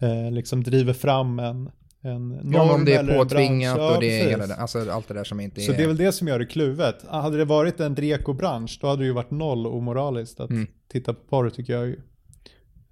[0.00, 1.70] eh, liksom driver fram en,
[2.02, 3.76] en norm Ja, om det är påtvingat.
[3.78, 5.76] Ja, och det är hela alltså allt det där som inte Så är...
[5.76, 6.96] det är väl det som gör det kluvet.
[7.08, 10.66] Hade det varit en Dreco-bransch, då hade det ju varit noll omoraliskt att Mm.
[10.88, 11.96] titta på porr tycker jag ju.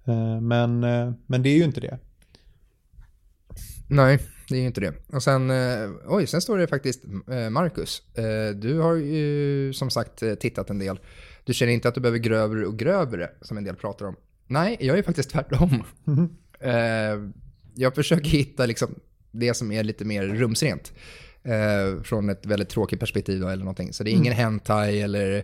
[0.07, 1.99] Eh, Men, eh, men det är ju inte det.
[3.89, 4.19] Nej,
[4.49, 4.93] det är ju inte det.
[5.13, 7.03] Och sen, eh, oj, sen står det faktiskt
[7.51, 8.01] Marcus.
[8.55, 10.99] Du har ju som sagt tittat en del.
[11.43, 14.15] Du känner inte att du behöver grövre och grövre som en del pratar om.
[14.47, 15.83] Nej, jag är faktiskt tvärtom.
[16.59, 16.71] Eh,
[17.79, 18.95] jag försöker hitta liksom
[19.31, 20.93] det som är lite mer rumsrent.
[21.43, 23.93] Eh, från ett väldigt tråkigt perspektiv då, eller någonting.
[23.93, 25.43] Så det är ingen hentai eller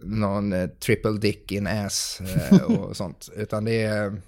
[0.00, 3.28] någon eh, triple dick in ass eh, och sånt.
[3.36, 4.22] Utan det är,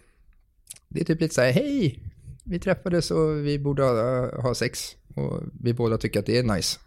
[0.88, 2.02] det är typ lite så här, hej,
[2.44, 4.96] vi träffades och vi borde ha, ha sex.
[5.14, 6.78] Och vi båda tycker att det är nice.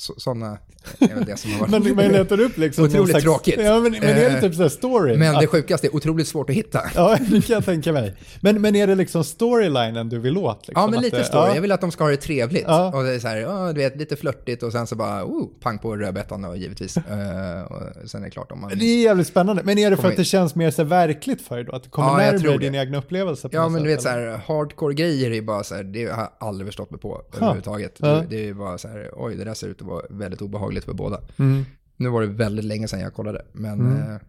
[0.00, 0.58] Så, sådana
[0.98, 1.84] är väl det som har varit.
[1.84, 3.54] Men man letar upp liksom Otroligt slags- tråkigt.
[3.58, 5.16] Ja, men, men är det Eh, typ såhär story?
[5.16, 6.80] Men det Att- sjukaste är otroligt svårt att hitta.
[6.94, 8.14] Ja, det kan jag tänka mig.
[8.40, 10.68] Men, men är det liksom storylinen du vill åt?
[10.68, 10.82] Liksom?
[10.82, 11.48] Ja, men lite det- story.
[11.48, 11.54] ja.
[11.54, 12.64] Jag vill att de ska ha det trevligt.
[12.66, 12.96] Ja.
[12.96, 15.48] Och det är så här, ja, du vet, lite flörtigt och sen så bara, oh,
[15.60, 16.96] pang på rödbetan då, givetvis.
[17.10, 18.70] Eh, och sen är det klart om man...
[18.78, 19.62] Det är jävligt spännande.
[19.64, 21.72] Men är det för att det känns mer så här verkligt för dig då?
[21.72, 22.58] Att det kommer Ja, närmare det.
[22.58, 23.48] dina egna upplevelser?
[23.48, 24.26] på Ja, men du sätt, vet så eller?
[24.30, 27.94] här, hardcore grejer är bara så här, det har jag aldrig förstått mig på överhuvudtaget.
[27.98, 28.08] Ja.
[28.08, 30.42] Det, det är ju bara så här, oj, det där ser ut att vara väldigt
[30.42, 31.20] obehagligt för båda.
[31.38, 31.64] Mm.
[31.96, 34.10] Nu var det väldigt länge sedan jag kollade, men Mm.
[34.12, 34.20] eh,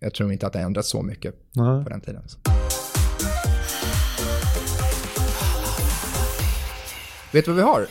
[0.00, 1.84] jag tror inte att det ändrats så mycket Nej.
[1.84, 2.22] på den tiden.
[2.28, 2.38] Så.
[7.32, 7.86] Vet du vad vi har?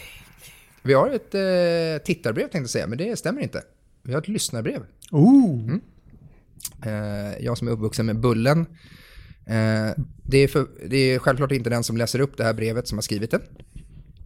[0.83, 3.63] Vi har ett eh, tittarbrev tänkte jag säga, men det stämmer inte.
[4.03, 4.81] Vi har ett lyssnarbrev.
[5.11, 5.75] Ooh.
[6.85, 8.59] Eh, jag som är uppvuxen med Bullen.
[9.45, 9.89] Eh,
[10.23, 12.97] det, är för, det är självklart inte den som läser upp det här brevet som
[12.97, 13.39] har skrivit det.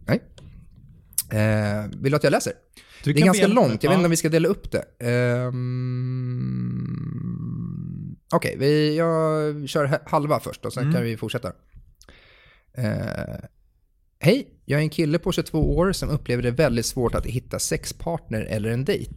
[0.06, 0.22] Nej.
[1.40, 2.52] Eh, vill du att jag läser?
[3.04, 4.84] Det är ganska be- långt, jag vet inte om vi ska dela upp det.
[6.82, 10.94] Ehm, Okej, vi- jag kör halva först och sen Mm.
[10.94, 11.52] kan vi fortsätta.
[12.76, 13.34] Eh,
[14.24, 17.58] Hej, jag är en kille på 22 år som upplever det väldigt svårt att hitta
[17.58, 19.14] sexpartner eller en dejt.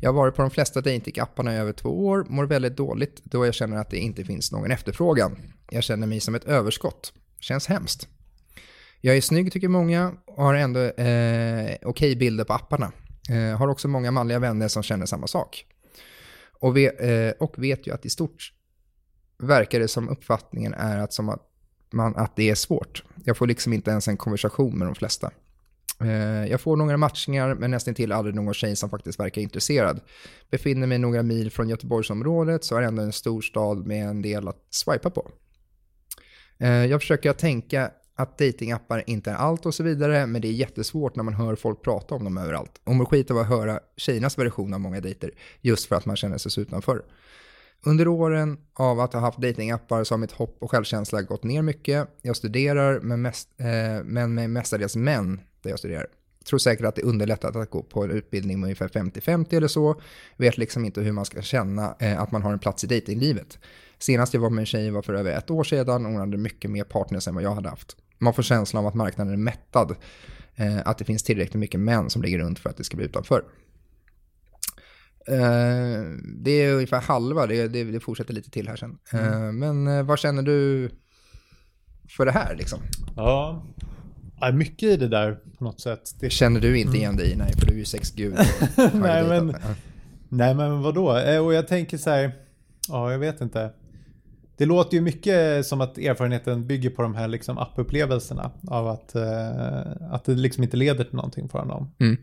[0.00, 3.46] Jag har varit på de flesta datingapparna i över två år, mår väldigt dåligt då
[3.46, 5.36] jag känner att det inte finns någon efterfrågan.
[5.70, 7.12] Jag känner mig som ett överskott.
[7.40, 8.08] Känns hemskt.
[9.00, 12.92] Jag är snygg tycker många och har ändå eh, okej bilder på apparna.
[13.30, 15.66] Eh, har också många manliga vänner som känner samma sak.
[16.60, 18.52] Och, ve, eh, och vet ju att i stort
[19.38, 21.42] verkar det som uppfattningen är att, som att,
[21.92, 23.04] man, att det är svårt.
[23.24, 25.30] Jag får liksom inte ens en konversation med de flesta.
[26.00, 30.00] Eh, jag får några matchningar men nästan till aldrig någon tjej som faktiskt verkar intresserad.
[30.50, 34.22] Befinner mig några mil från Göteborgsområdet så är det ändå en stor stad med en
[34.22, 35.30] del att swipa på.
[36.58, 40.52] Eh, jag försöker tänka att datingappar inte är allt och så vidare, men det är
[40.52, 42.80] jättesvårt när man hör folk prata om dem överallt.
[42.84, 46.16] Och mår skit av att höra tjejernas version av många dejter, just för att man
[46.16, 47.02] känner sig så utanför.
[47.82, 51.62] Under åren av att ha haft datingappar så har mitt hopp och självkänsla gått ner
[51.62, 52.08] mycket.
[52.22, 56.06] Jag studerar, men, mest, eh, men med mestadels män där jag studerar.
[56.48, 60.00] Tror säkert att det underlättat att gå på en utbildning med ungefär 50-50 eller så.
[60.36, 63.58] Vet liksom inte hur man ska känna eh, att man har en plats i datinglivet.
[63.98, 66.36] Senast jag var med en tjej var för över ett år sedan och hon hade
[66.36, 67.96] mycket mer partners än vad jag hade haft.
[68.18, 69.96] Man får känslan av att marknaden är mättad.
[70.54, 73.06] Eh, att det finns tillräckligt mycket män som ligger runt för att det ska bli
[73.06, 73.44] utanför.
[75.28, 76.02] Eh,
[76.36, 78.98] det är ungefär halva, det, det, det fortsätter lite till här sen.
[79.12, 80.90] Eh, men eh, vad känner du
[82.16, 82.78] för det här liksom?
[83.16, 83.66] Ja,
[84.40, 86.14] Ja, mycket i det där på något sätt.
[86.20, 86.30] Det...
[86.30, 87.36] Känner du inte igen dig i?
[87.36, 88.34] Nej, för du är ju sexgud.
[88.94, 89.56] nej, men,
[90.28, 91.16] nej, men vadå?
[91.16, 92.32] Eh, Och jag tänker så här,
[92.88, 93.72] ja, jag vet inte.
[94.58, 99.14] Det låter ju mycket som att erfarenheten bygger på de här liksom appupplevelserna av att,
[99.14, 101.92] eh, att det liksom inte leder till någonting för honom.
[101.98, 102.16] Mm.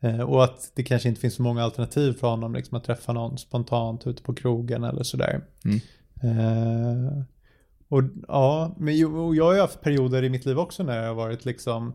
[0.00, 3.12] Eh, och att det kanske inte finns så många alternativ för honom liksom att träffa
[3.12, 5.44] någon spontant ute på krogen eller sådär.
[5.64, 5.80] Mm.
[6.22, 7.22] Eh,
[7.88, 11.14] och ja, men jag har ju haft perioder i mitt liv också när jag har
[11.14, 11.94] varit liksom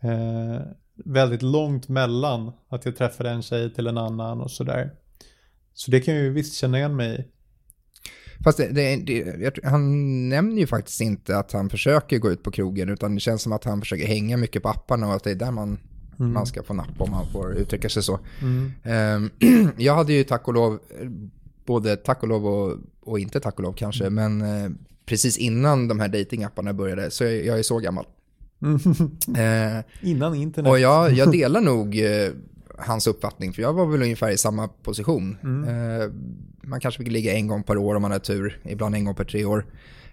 [0.00, 0.60] eh,
[0.94, 4.90] väldigt långt mellan att jag träffade en tjej till en annan och sådär.
[5.74, 7.24] Så det kan jag ju visst känna igen mig i.
[8.44, 12.50] Fast det, det, det, han nämner ju faktiskt inte att han försöker gå ut på
[12.50, 15.30] krogen, utan det känns som att han försöker hänga mycket på apparna och att det
[15.30, 15.78] är där man,
[16.16, 18.20] man ska få napp om man får uttrycka sig så.
[18.84, 19.30] Ehm,
[19.76, 20.78] jag hade ju tack och lov,
[21.66, 24.70] både tack och lov och, och inte tack och lov kanske, men eh,
[25.06, 28.04] precis innan de här datingapparna började, så jag, jag är så gammal.
[29.38, 30.70] Eh, Innan internet.
[30.70, 32.30] och jag, jag delar nog eh,
[32.82, 35.36] hans uppfattning, för jag var väl ungefär i samma position.
[35.68, 36.10] Eh,
[36.62, 39.14] man kanske fick ligga en gång per år om man hade tur, ibland en gång
[39.14, 39.66] per tre år.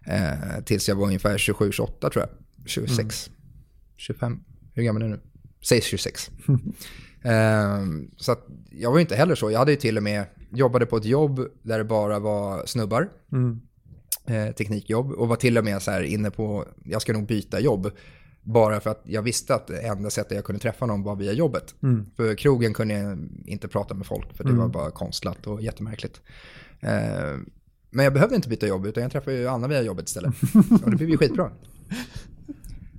[0.05, 2.29] Eh, tills jag var ungefär 27-28 tror jag.
[2.65, 3.29] 26,
[3.97, 4.39] 25,
[4.73, 5.21] hur gammal är du nu?
[5.61, 6.29] Säg 26.
[7.21, 7.31] eh,
[8.17, 8.35] så
[8.71, 9.51] jag var ju inte heller så.
[9.51, 13.09] Jag hade ju till och med jobbade på ett jobb där det bara var snubbar.
[14.25, 17.59] Eh, teknikjobb och var till och med så här inne på, jag ska nog byta
[17.59, 17.91] jobb.
[18.41, 21.33] Bara för att jag visste att det enda sättet jag kunde träffa någon var via
[21.33, 21.75] jobbet.
[22.15, 26.21] För krogen kunde jag inte prata med folk för det var bara konstlat och jättemärkligt.
[26.79, 27.37] Eh,
[27.89, 30.33] men jag behövde inte byta jobb utan jag träffade ju Anna via jobbet istället.
[30.83, 31.51] Och det blev ju skitbra.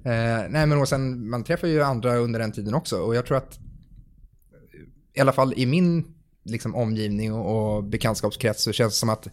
[0.05, 3.27] Eh, nej men och sen, man träffar ju andra under den tiden också och jag
[3.27, 3.59] tror att
[5.15, 6.05] i alla fall i min
[6.45, 9.29] liksom, omgivning och, och bekantskapskrets så känns det som att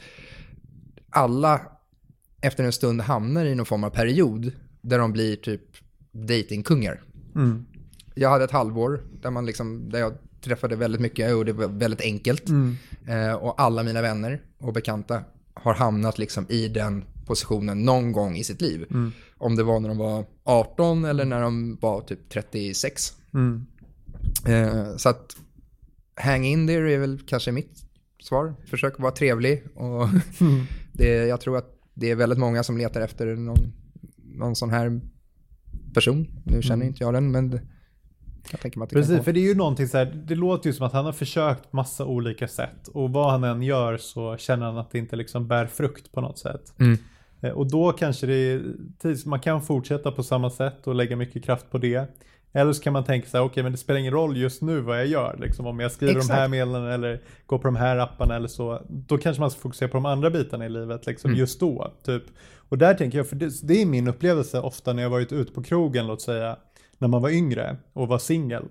[1.09, 1.61] alla
[2.41, 5.61] efter en stund hamnar i någon form av period där de blir typ
[6.25, 7.01] datingkungar.
[8.15, 11.67] Jag hade ett halvår där, man liksom, där jag träffade väldigt mycket och det var
[11.67, 12.49] väldigt enkelt.
[13.07, 18.35] Eh, och alla mina vänner och bekanta har hamnat liksom i den positionen någon gång
[18.35, 18.85] i sitt liv.
[19.37, 23.13] Om det var när de var 18 eller när de var typ 36.
[24.47, 25.37] Eh, så att
[26.15, 27.83] hang in there är väl kanske mitt
[28.23, 28.55] svar.
[28.65, 29.63] Försök vara trevlig.
[29.75, 30.07] Och
[30.93, 33.73] det, jag tror att det är väldigt många som letar efter någon,
[34.15, 35.01] någon sån här
[35.93, 36.27] person.
[36.45, 37.59] Nu känner inte jag den, men
[38.51, 40.35] jag tänker mig att det Precis, kan för det är ju någonting så här, det
[40.35, 43.97] låter ju som att han har försökt massa olika sätt och vad han än gör
[43.97, 46.73] så känner han att det inte liksom bär frukt på något sätt.
[46.79, 46.97] Mm.
[47.41, 51.43] Eh, Och då kanske det är man kan fortsätta på samma sätt och lägga mycket
[51.43, 52.07] kraft på det.
[52.53, 54.79] Eller så kan man tänka så här, okej men det spelar ingen roll just nu
[54.79, 56.51] vad jag gör, liksom om jag skriver de här Exakt.
[56.51, 58.81] meddelandena eller går på de här apparna eller så.
[58.89, 61.39] Då kanske man ska fokusera på de andra bitarna i livet, liksom Mm.
[61.39, 61.93] just då.
[62.05, 62.23] Typ.
[62.69, 65.51] Och där tänker jag, för det, det är min upplevelse ofta när jag varit ute
[65.51, 66.57] på krogen, låt säga,
[66.97, 68.63] när man var yngre och var singel.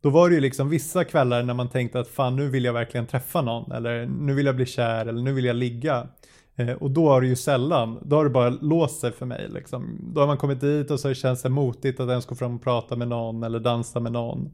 [0.00, 2.72] Då var det ju liksom vissa kvällar när man tänkte att fan nu vill jag
[2.72, 6.08] verkligen träffa någon eller nu vill jag bli kär eller nu vill jag ligga.
[6.56, 9.48] Eh, och då har det ju sällan, då har det bara låst sig för mig
[9.48, 9.98] liksom.
[10.14, 12.62] Då har man kommit dit och så känns det motigt att ens gå fram och
[12.62, 14.50] prata med någon eller dansa med någon.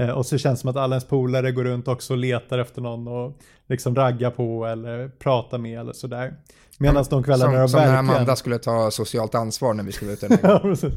[0.00, 2.58] Eh, och så känns det som att alla ens polare går runt också och letar
[2.58, 6.34] efter någon och liksom ragga på eller prata med eller sådär.
[6.78, 8.10] Medan de kvällarna de Som, som när verkligen...
[8.14, 10.94] Amanda skulle ta socialt ansvar när vi skulle ut den här precis.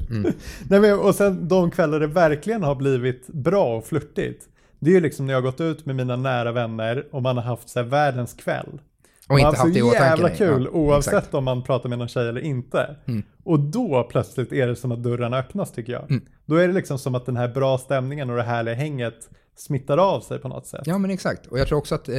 [0.69, 4.45] Nej, men, och sen de kvällar det verkligen har blivit bra och flörtigt.
[4.79, 7.37] Det är ju liksom när jag har gått ut med mina nära vänner och man
[7.37, 8.81] har haft så här världens kväll.
[9.29, 10.05] Och inte haft det i åtanke.
[10.05, 11.33] jävla kul Ja, oavsett exakt.
[11.33, 11.37] Mm.
[11.37, 12.95] om man pratar med någon tjej eller inte.
[13.43, 16.19] Och då plötsligt är det som att dörrarna öppnas tycker jag.
[16.45, 19.97] Då är det liksom som att den här bra stämningen och det härliga hänget smittar
[19.97, 20.81] av sig på något sätt.
[20.85, 21.47] Ja, men exakt.
[21.47, 22.15] Och jag tror också att eh,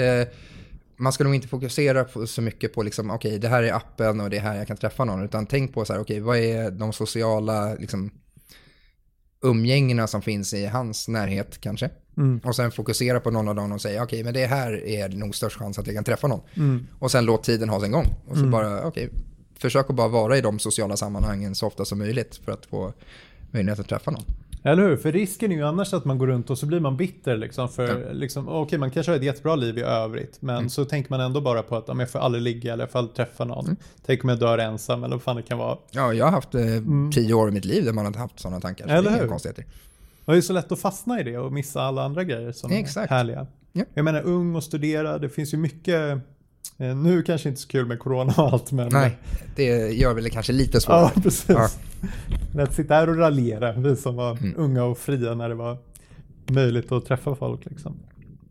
[1.03, 4.21] man ska nog inte fokusera på, så mycket på liksom, okej, det här är appen
[4.21, 6.37] och det är här jag kan träffa någon, utan tänk på så här, okej, vad
[6.39, 8.11] är de sociala liksom,
[9.43, 11.91] umgängena som finns i hans närhet kanske?
[12.45, 15.35] Och sen fokusera på någon av dem och säga, okej, men det här är nog
[15.35, 16.41] störst chans att jag kan träffa någon.
[16.99, 18.15] Och sen låt tiden ha sin gång.
[18.29, 19.11] Och så bara, okej,
[19.59, 22.93] försök att bara vara i de sociala sammanhangen så ofta som möjligt för att få
[23.51, 24.25] möjlighet att träffa någon.
[24.65, 24.97] Eller hur?
[24.97, 27.69] För risken är ju annars att man går runt och så blir man bitter liksom.
[27.69, 28.13] För Ja.
[28.13, 30.37] liksom, okej man kanske har ett jättebra liv i övrigt.
[30.43, 30.69] Men Mm.
[30.71, 32.99] så tänker man ändå bara på att om jag får aldrig ligga eller jag får
[32.99, 33.65] aldrig träffa någon.
[33.65, 33.77] Mm.
[34.07, 35.79] Tänk om jag dör ensam eller vad fan det kan vara.
[35.91, 36.63] Ja, jag har haft eh,
[37.15, 38.85] tio år i mitt liv där man har haft sådana tankar.
[38.85, 38.99] Så Mm.
[38.99, 39.29] Eller det är inga hur?
[39.31, 39.65] konstigheter.
[40.25, 42.73] Och det är så lätt att fastna i det och missa alla andra grejer som
[42.73, 43.11] Exakt.
[43.13, 43.47] är härliga.
[43.73, 43.85] Ja.
[43.95, 46.19] Jag menar ung och studera, det finns ju mycket
[46.77, 48.89] nu kanske inte så kul med corona och allt men...
[48.93, 49.19] Nej,
[49.57, 51.11] det gör väl det kanske lite svårare.
[51.15, 51.49] Ja, precis.
[51.49, 51.69] Ja.
[52.55, 54.55] Lätt sitta här och raljera, vi som var Mm.
[54.57, 55.77] unga och fria när det var
[56.47, 57.97] möjligt att träffa folk liksom.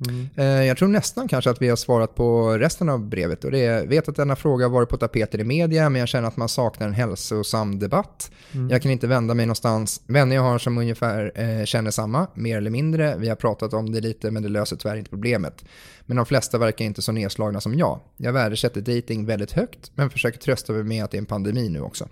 [0.07, 0.29] Mm.
[0.35, 3.43] Eh, Jag tror nästan kanske att vi har svarat på resten av brevet.
[3.43, 6.09] Och det är, vet att denna fråga har varit på tapeten i media, men jag
[6.09, 8.31] känner att man saknar en hälsosam debatt.
[8.51, 8.69] Mm.
[8.69, 10.01] Jag kan inte vända mig någonstans.
[10.07, 13.15] Vänner jag har som ungefär eh, känner samma, mer eller mindre.
[13.17, 15.65] Vi har pratat om det lite, men det löser tyvärr inte problemet.
[16.05, 17.99] Men de flesta verkar inte så nedslagna som jag.
[18.17, 21.69] Jag värdesätter dating väldigt högt, men försöker trösta mig med att det är en pandemi
[21.69, 22.07] nu också.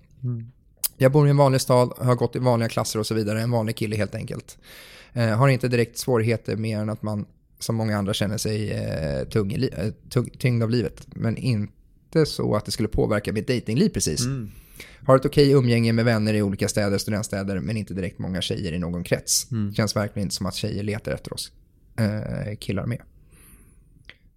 [0.97, 3.41] Jag bor i en vanlig stad, har gått i vanliga klasser och så vidare.
[3.41, 4.57] En vanlig kille helt enkelt.
[5.13, 7.25] Eh, har inte direkt svårigheter mer än att man
[7.59, 11.07] som många andra känner sig eh, tung i li- eh, tung, tyngd av livet.
[11.15, 14.25] Men inte så att det skulle påverka mitt datingliv precis.
[15.05, 18.73] Har ett okej umgänge med vänner i olika städer, studentstäder, men inte direkt många tjejer
[18.73, 19.47] i någon krets.
[19.73, 21.51] Känns verkligen inte som att tjejer letar efter oss.
[21.97, 23.01] Eh, killar med.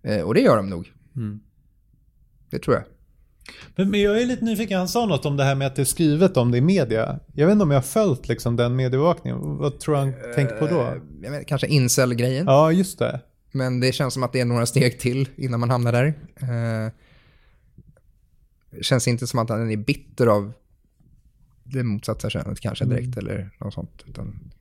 [0.03, 0.93] Eh, och det gör de nog.
[2.51, 2.85] Det tror jag.
[3.77, 5.83] Men, men jag är lite nyfiken, han sa något om det här med att det
[5.83, 7.21] är skrivet om det i media.
[7.35, 9.57] Jag vet inte om jag har följt liksom den mediebevakningen.
[9.57, 10.81] Vad tror han tänker på då?
[10.81, 12.47] Eh, jag vet, kanske incel-grejen.
[12.47, 13.21] Ja, just det.
[13.53, 16.07] Men det känns som att det är några steg till innan man hamnar där.
[16.37, 16.93] Eh,
[18.83, 20.53] känns inte som att han är bitter av
[21.65, 24.05] det motsatta könet kanske direkt eller något sånt.
[24.09, 24.53] Utan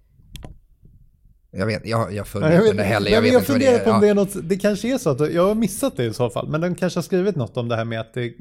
[1.51, 3.11] jag vet, jag, jag följer inte heller.
[3.11, 4.01] Jag vet jag funderar på om Ja.
[4.01, 6.47] det är något, det kanske är så att, jag har missat det i så fall,
[6.49, 8.33] men de kanske har skrivit något om det här med att det,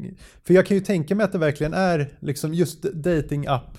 [0.45, 3.79] för jag kan ju tänka mig att det verkligen är liksom just dating app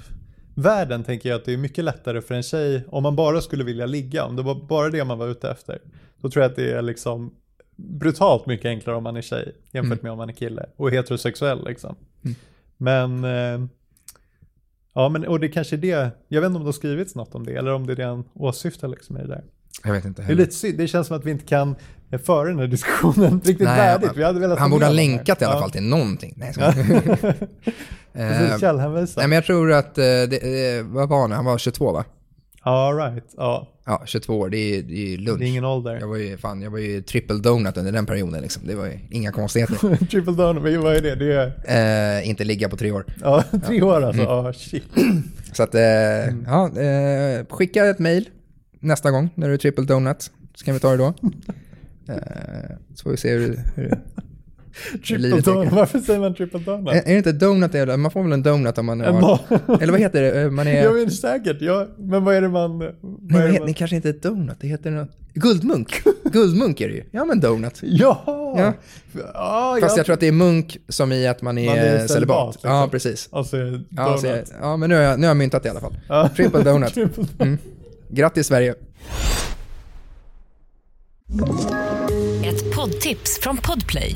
[0.56, 3.64] världen tänker jag att det är mycket lättare för en tjej om man bara skulle
[3.64, 5.80] vilja ligga, om det var bara det man var ute efter.
[6.22, 7.34] Då tror jag att det är liksom
[7.76, 10.00] brutalt mycket enklare om man är tjej jämfört Mm.
[10.04, 11.96] med om man är kille och heterosexuell liksom.
[12.78, 13.66] Men eh,
[14.94, 16.12] Ja, men och det kanske är det.
[16.28, 18.06] Jag vet inte om det har skrivits något om det eller om det är det
[18.06, 19.44] han åsyftar liksom i det där.
[19.84, 20.78] Jag vet inte Det är lite synd.
[20.78, 21.76] Det känns som att vi inte kan
[22.12, 24.12] eh, föra den här diskussionen riktigt Nej, värdigt.
[24.16, 25.60] Vi hade velat han borde ha länkat i alla Ja.
[25.62, 26.34] fall till någonting.
[26.38, 26.74] Nej, jag.
[28.14, 28.76] Precis, Eh.
[29.18, 31.32] Nej, men jag tror att, eh, det, vad var han?
[31.32, 32.06] Han var 22 va?
[32.64, 33.34] All right.
[33.38, 35.40] Ja, Ja, 22 år, det är, det är ju lunch.
[35.40, 35.98] det är ingen ålder.
[36.00, 38.68] Jag var ju, fan, jag var ju triple donut under den perioden liksom.
[38.68, 40.06] Det var ju inga konstigheter.
[40.06, 41.16] Triple men vad är det?
[41.16, 43.06] Det är eh, inte ligga på tre år.
[43.22, 44.22] ja, tre år alltså.
[44.22, 44.46] Mm.
[44.46, 44.84] Ja, shit.
[45.54, 45.82] Så att, eh,
[46.46, 48.30] ja, eh, skicka ett mail
[48.80, 50.32] nästa gång när du är triple donut.
[50.56, 51.14] Så kan vi ta det då.
[52.08, 54.00] Eh, så får vi se hur, hur
[55.08, 55.70] Triple är.
[55.70, 56.84] Varför säger man triple down?
[56.84, 56.92] då?
[56.92, 57.76] Är, är det inte donut?
[57.76, 59.40] Eller, man får väl en donut om man har...
[59.82, 60.42] Eller vad heter det?
[60.42, 60.84] Eh, Man är...
[60.84, 61.58] Jag vet säkert.
[61.62, 62.80] Ja, men vad är det man...
[62.80, 63.68] Vad Nej, det man...
[63.68, 65.10] det kanske inte är donut, det heter något...
[65.34, 66.02] Guldmunk.
[66.24, 67.04] Guldmunk är det ju.
[67.12, 67.80] Ja men donut.
[67.82, 68.24] Ja!
[68.58, 68.74] Ja.
[69.34, 71.84] ja Fast jag tror att det är munk som i att man är, Man är
[71.84, 72.54] celibat, celibat.
[72.56, 72.72] liksom.
[72.72, 73.30] Ja, precis.
[73.32, 74.20] Alltså, Ja, donut.
[74.22, 75.98] så jag, ja, men nu har, jag, nu har jag myntat det i alla fall.
[76.08, 76.30] Ja.
[76.36, 76.94] Triple donut.
[76.94, 77.58] Triple Mm.
[78.10, 78.76] Grattis Sverige.
[82.46, 84.16] Ett poddtips från Podplay.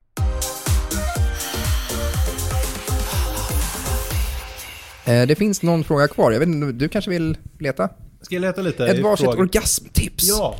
[5.05, 6.31] Det finns någon fråga kvar.
[6.31, 7.89] Jag vet inte, du kanske vill leta?
[8.21, 8.87] Ska jag leta lite?
[8.87, 10.29] Ett varsitt orgasmtips.
[10.29, 10.55] Ja,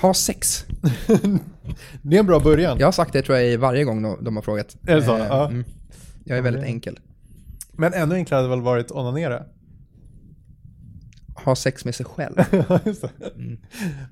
[0.00, 0.64] Ha sex.
[2.02, 2.78] det är en bra början.
[2.78, 4.76] Jag har sagt det tror jag varje gång de, har frågat.
[4.86, 5.16] Är det så?
[5.16, 5.48] Eh, Ja.
[5.48, 5.64] mm.
[6.24, 6.72] Jag är väldigt Okej.
[6.72, 6.98] enkel.
[7.72, 9.42] Men ännu enklare hade väl varit onanera?
[11.44, 12.36] Ha sex med sig själv.
[13.36, 13.58] Mm.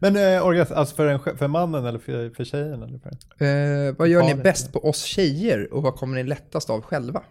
[0.00, 2.82] Men eh, orgasm, alltså för, en, för mannen eller för, för tjejen?
[2.82, 3.10] Eller för?
[3.44, 6.82] Eh, vad gör ni Paret, bäst på oss tjejer och vad kommer ni lättast av
[6.82, 7.22] själva?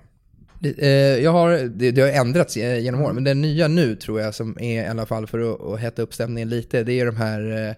[0.63, 0.89] Eh,
[1.23, 4.35] jag har, det, det har ändrats eh, genom åren, men det nya nu tror jag
[4.35, 7.15] som är i alla fall för att, att hetta upp stämningen lite, det är de
[7.15, 7.75] här eh,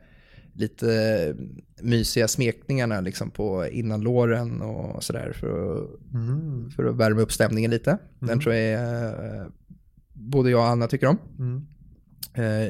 [0.54, 1.36] lite
[1.82, 5.90] mysiga smekningarna liksom på innanlåren och sådär för att,
[6.76, 7.98] för att värma upp stämningen lite.
[8.20, 9.48] Den tror jag är,
[10.14, 11.18] både jag och Anna tycker om.
[11.40, 11.66] Mm.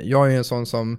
[0.08, 0.98] Jag är ju en sån som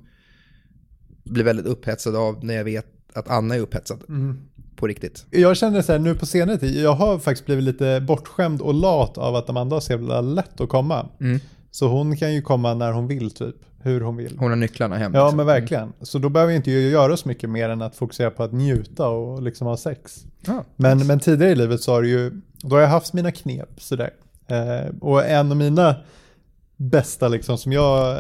[1.25, 4.05] blir väldigt upphetsad av när jag vet att Anna är upphetsad.
[4.09, 4.39] Mm.
[4.77, 5.27] På riktigt.
[5.31, 8.75] Jag känner så här nu på senare tid, jag har faktiskt blivit lite bortskämd och
[8.75, 11.09] lat av att Amanda har så jävla lätt att komma.
[11.21, 11.41] Mm.
[11.71, 14.37] Så hon kan ju komma när hon vill typ, hur hon vill.
[14.39, 15.15] Hon har nycklarna hem.
[15.15, 15.37] Ja liksom.
[15.37, 15.93] men verkligen.
[16.01, 19.09] Så då behöver jag inte göra så mycket mer än att fokusera på att njuta
[19.09, 20.25] och liksom ha sex.
[20.47, 20.65] Ja.
[20.77, 24.11] Men, men tidigare i livet så har ju, då har jag haft mina knep sådär.
[24.47, 25.97] Eh, och en av mina
[26.77, 28.19] bästa liksom som jag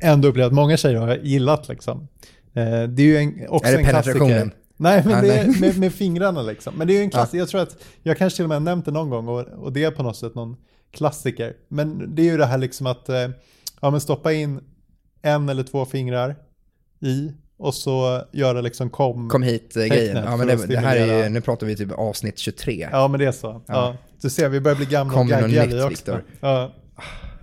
[0.00, 2.08] ändå upplevt att många tjejer har gillat liksom.
[2.54, 4.50] Eh, det är ju en, också Är det en klassiker.
[4.76, 5.60] Nej, men Ah, det är nej.
[5.60, 6.74] med, med fingrarna liksom.
[6.74, 8.84] Men det är ju en klassiker, jag tror att, jag kanske till och med nämnt
[8.84, 10.56] det någon gång och, och det är på något sätt någon
[10.92, 11.52] klassiker.
[11.68, 13.28] Men det är ju det här liksom att, eh,
[13.80, 14.60] ja men stoppa in
[15.22, 16.36] en eller två fingrar
[17.00, 19.28] i och så göra liksom kom.
[19.28, 19.90] Kom hit-grejen.
[19.90, 22.88] tecknet Ja, men det, det här är ju, nu pratar vi typ avsnitt 23.
[22.92, 23.62] Ja men det är så.
[23.66, 23.96] Ja.
[24.20, 25.88] Du ser, vi börjar bli gamla och Kommer något gaggiga vi också.
[25.88, 26.24] Victor?
[26.40, 26.72] Ja.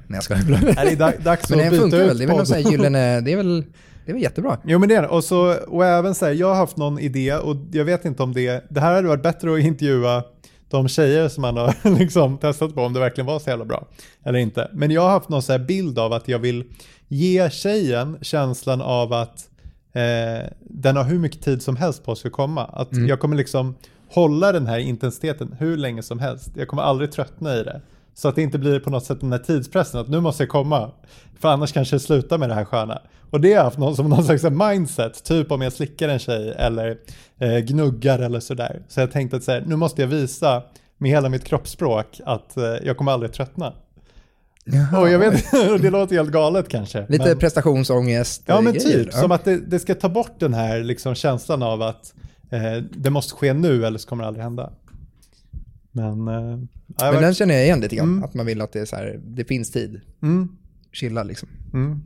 [0.07, 0.43] Nej jag skojar.
[0.49, 2.17] Nej, det är dag- dags Men att det byta ut väl?
[2.17, 3.63] Det är väl någon sån här gyllene, det är väl,
[4.05, 4.57] det väl jättebra.
[4.63, 5.07] Jo men det är det.
[5.07, 8.23] Och, så, och även så här, jag har haft någon idé och jag vet inte
[8.23, 10.23] om det, det här hade varit bättre att intervjua
[10.69, 13.87] de tjejer som man har liksom testat på om det verkligen var så jävla bra
[14.23, 14.69] eller inte.
[14.73, 16.63] Men jag har haft någon så här bild av att jag vill
[17.07, 19.49] ge tjejen känslan av att
[19.93, 22.65] eh, den har hur mycket tid som helst på sig att komma.
[22.65, 23.75] Att jag kommer liksom
[24.09, 26.51] hålla den här intensiteten hur länge som helst.
[26.55, 27.81] Jag kommer aldrig tröttna i det.
[28.13, 30.49] Så att det inte blir på något sätt den här tidspressen att nu måste jag
[30.49, 30.91] komma.
[31.39, 33.01] För annars kanske det slutar med det här sköna.
[33.33, 36.19] Och det har jag haft någon, som någon slags mindset, typ om jag slickar en
[36.19, 36.97] tjej eller
[37.39, 38.81] eh, gnuggar eller sådär.
[38.87, 40.63] Så jag tänkte att så här, nu måste jag visa
[40.97, 43.73] med hela mitt kroppsspråk att eh, jag kommer aldrig tröttna.
[44.99, 47.05] Och jag vet, det låter helt galet kanske.
[47.09, 50.83] Lite men- prestationsångest Ja men typ, som att det, det ska ta bort den här
[50.83, 52.13] liksom känslan av att
[52.49, 54.73] eh, det måste ske nu eller så kommer det aldrig hända.
[55.91, 56.59] Men, eh,
[56.99, 58.23] ja, Men den känner jag igen lite grann, Mm.
[58.23, 60.01] att man vill att det är så här, det finns tid.
[60.21, 60.49] mm,
[60.91, 61.49] Chilla liksom.
[61.73, 62.01] mm.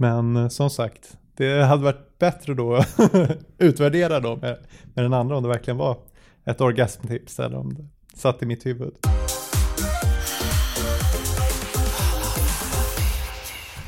[0.00, 2.98] Men eh, som sagt, det hade varit bättre då att
[3.58, 4.58] utvärdera då med,
[4.94, 5.98] med den andra om det verkligen var
[6.44, 7.86] ett orgasmtips eller om det
[8.18, 8.92] satt i mitt huvud.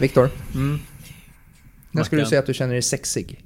[0.00, 0.78] Viktor, Mm.
[1.90, 3.44] när skulle du säga att du känner dig sexig?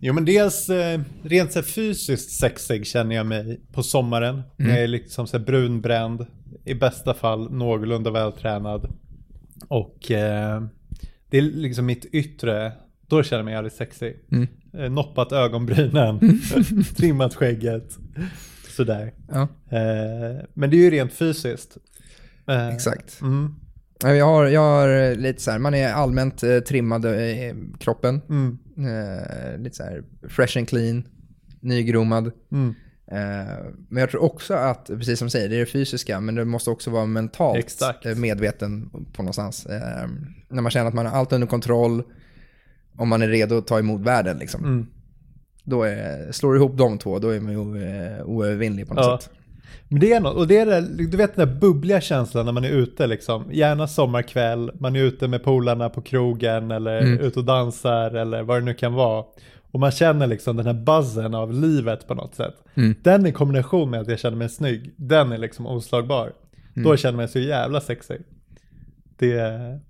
[0.00, 4.42] Jo men dels eh, rent så fysiskt sexig känner jag mig på sommaren.
[4.58, 4.70] Mm.
[4.70, 6.26] Jag är liksom så brunbränd,
[6.64, 8.94] i bästa fall någorlunda vältränad.
[9.68, 10.62] Och eh,
[11.30, 12.72] det är liksom mitt yttre,
[13.06, 14.16] då känner jag mig jävligt sexig.
[14.32, 14.46] Mm.
[14.74, 16.20] Eh, noppat ögonbrynen,
[16.96, 17.96] trimmat skägget,
[18.76, 19.12] sådär.
[19.28, 21.76] Ja, Eh, men det är ju rent fysiskt.
[22.48, 23.20] Eh, exakt.
[23.20, 23.54] Mm,
[24.02, 28.20] Ja, Jag har, jag har lite så här, man är allmänt eh, trimmad i kroppen.
[28.28, 31.04] mm, Eh, lite så här fresh and clean,
[31.60, 32.32] nygroomad.
[32.52, 32.74] mm.
[33.12, 36.34] Eh, men jag tror också att, precis som du säger, det är det fysiska, men
[36.34, 38.06] det måste också vara mentalt Exakt.
[38.06, 39.66] eh, medveten på någonstans.
[39.66, 40.08] Eh,
[40.48, 42.02] när man känner att man har allt under kontroll,
[42.98, 44.64] om man är redo att ta emot världen liksom.
[44.64, 44.86] Mm.
[45.64, 47.58] Då är, slår du ihop de två, då är man ju
[48.24, 49.18] oövervinnlig på något Ja.
[49.20, 49.30] sätt.
[49.88, 52.52] Men det är något, och det är det, du vet den där bubbliga känslan när
[52.52, 53.44] man är ute liksom.
[53.52, 57.20] Gärna sommarkväll, man är ute med polarna på krogen eller Mm.
[57.20, 59.24] ute och dansar eller vad det nu kan vara.
[59.70, 62.54] Och man känner liksom den här buzzen av livet på något sätt.
[62.74, 62.94] Mm.
[63.02, 66.32] Den i kombination med att jag känner mig snygg, den är liksom oslagbar.
[66.76, 66.88] Mm.
[66.88, 68.20] Då känner jag mig så jävla sexig.
[69.18, 69.80] Det är...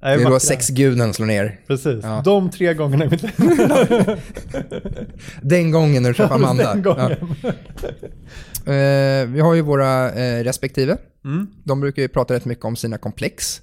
[0.00, 1.60] Det är då sexguden slår ner.
[1.66, 2.22] Precis, Ja.
[2.24, 3.32] de tre gångerna i mitt liv.
[5.42, 6.76] Den gången när du träffar Amanda.
[6.84, 7.10] Ja.
[8.72, 10.96] Eh, vi har ju våra eh, respektive.
[11.24, 11.46] Mm.
[11.64, 13.62] De brukar ju prata rätt mycket om sina komplex.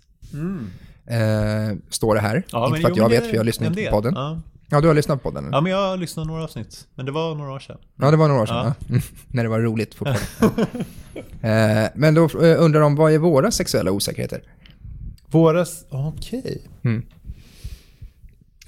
[1.06, 2.44] Eh, står det här.
[2.52, 4.14] Ja, inte för att jag vet, för jag lyssnar inte på podden.
[4.16, 4.42] Ja.
[4.72, 5.50] Ja, du har lyssnat på podden?
[5.52, 6.88] ja, men jag har lyssnat några avsnitt.
[6.96, 7.78] Men det var några år sedan.
[7.96, 8.56] Ja, det var några år sedan.
[8.80, 8.86] Ja.
[8.90, 9.02] Mm.
[9.28, 10.68] När det var roligt fortfarande.
[11.84, 14.44] eh, men då eh, undrar de, vad är våra sexuella osäkerheter?
[15.28, 16.68] Våras, okej.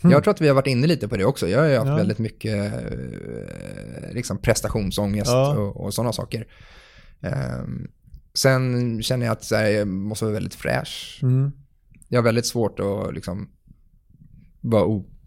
[0.01, 1.47] Jag tror att vi har varit inne lite på det också.
[1.47, 1.95] Jag har ju haft Ja.
[1.95, 5.57] väldigt mycket eh, liksom prestationsångest Ja.
[5.57, 6.47] och, och sådana saker.
[7.21, 7.63] Eh,
[8.33, 11.19] sen känner jag att så här, jag måste vara väldigt fräsch.
[11.21, 11.51] Mm.
[12.07, 13.49] Jag har väldigt svårt att liksom
[14.61, 14.83] vara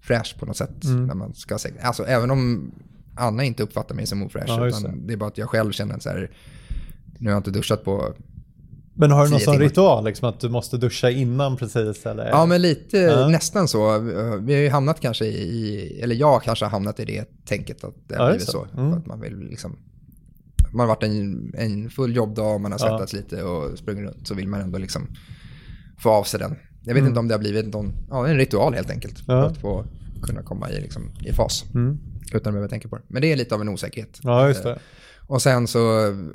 [0.07, 0.85] ofräsch på något sätt.
[0.85, 1.07] Mm.
[1.07, 1.59] När man ska.
[1.83, 2.71] Alltså även om
[3.15, 4.45] Anna inte uppfattar mig som ofräsch.
[4.49, 5.13] Ja, utan det.
[5.13, 6.31] är bara att jag själv känner så här,
[7.19, 8.15] nu har jag inte duschat på
[8.95, 12.07] Men har du någon sån ritual, liksom att du måste duscha innan precis?
[12.07, 12.27] Eller?
[12.29, 13.29] Ja, men lite Ja.
[13.29, 13.99] nästan så.
[14.41, 17.95] Vi har ju hamnat kanske i, eller jag kanske har hamnat i det tänket att
[18.09, 18.65] det har Ja, blivit så.
[18.65, 18.81] det.
[18.81, 18.93] Mm.
[18.93, 19.77] Att man vill liksom,
[20.73, 22.89] man har varit en, en full jobbdag, man har Ja.
[22.89, 25.07] svettats lite och sprungit runt, så vill man ändå liksom
[25.99, 26.57] få av sig den.
[26.87, 27.09] Jag vet Mm.
[27.09, 29.23] inte om det har blivit någon, ja, en ritual helt enkelt.
[29.27, 29.45] Ja.
[29.47, 29.85] Att få
[30.23, 31.65] kunna komma i, liksom, i fas.
[31.75, 31.99] Mm.
[32.27, 33.03] Utan att behöva tänka på det.
[33.09, 34.21] Men det är lite av en osäkerhet.
[34.23, 34.79] Ja, just det.
[35.27, 35.81] Och sen så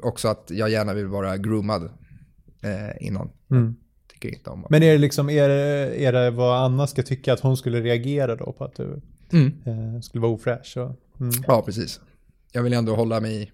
[0.04, 1.90] också att jag gärna vill vara groomad
[2.62, 3.30] eh, innan.
[3.52, 3.76] Mm.
[4.14, 7.04] Tycker inte om att Men är det liksom, är det, är det vad Anna ska
[7.04, 9.02] tycka att hon skulle reagera då på att du...
[9.32, 9.54] Mm.
[9.66, 10.66] eh, skulle vara ofräsch.
[10.74, 11.32] Så, mm.
[11.48, 12.00] Ja, precis.
[12.52, 13.52] Jag vill ändå hålla mig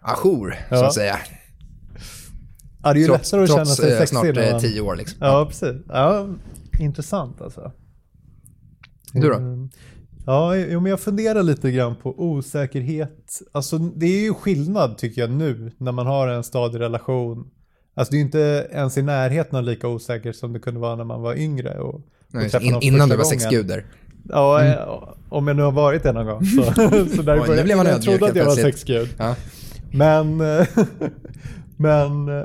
[0.00, 0.86] ajour, så Ja.
[0.86, 1.18] att säga.
[2.86, 4.52] Ja, det är ju Trots, lättare att känna trots sig eh, sexig snart när eh,
[4.52, 5.18] man- tio år liksom.
[5.20, 5.76] Ja, precis.
[5.88, 6.28] Ja,
[6.80, 7.72] intressant alltså.
[9.12, 9.34] Du då?
[9.34, 9.68] Mm.
[10.26, 13.40] Ja, jo, men jag funderar lite grann på osäkerhet.
[13.52, 17.50] Alltså det är ju skillnad tycker jag nu när man har en stadig relation.
[17.94, 20.96] Alltså det är ju inte ens i närheten av lika osäkert som det kunde vara
[20.96, 21.78] när man var yngre.
[21.78, 23.84] Och, och Nej, in, innan du var sexguder.
[24.28, 26.44] Ja, eh, om jag nu har varit det någon gång.
[26.44, 26.62] Så,
[27.16, 29.08] så där Oj, nu blev man jag trodde att jag var sexgud.
[29.18, 29.36] Ja.
[29.92, 30.66] Men, eh,
[31.76, 32.44] men eh,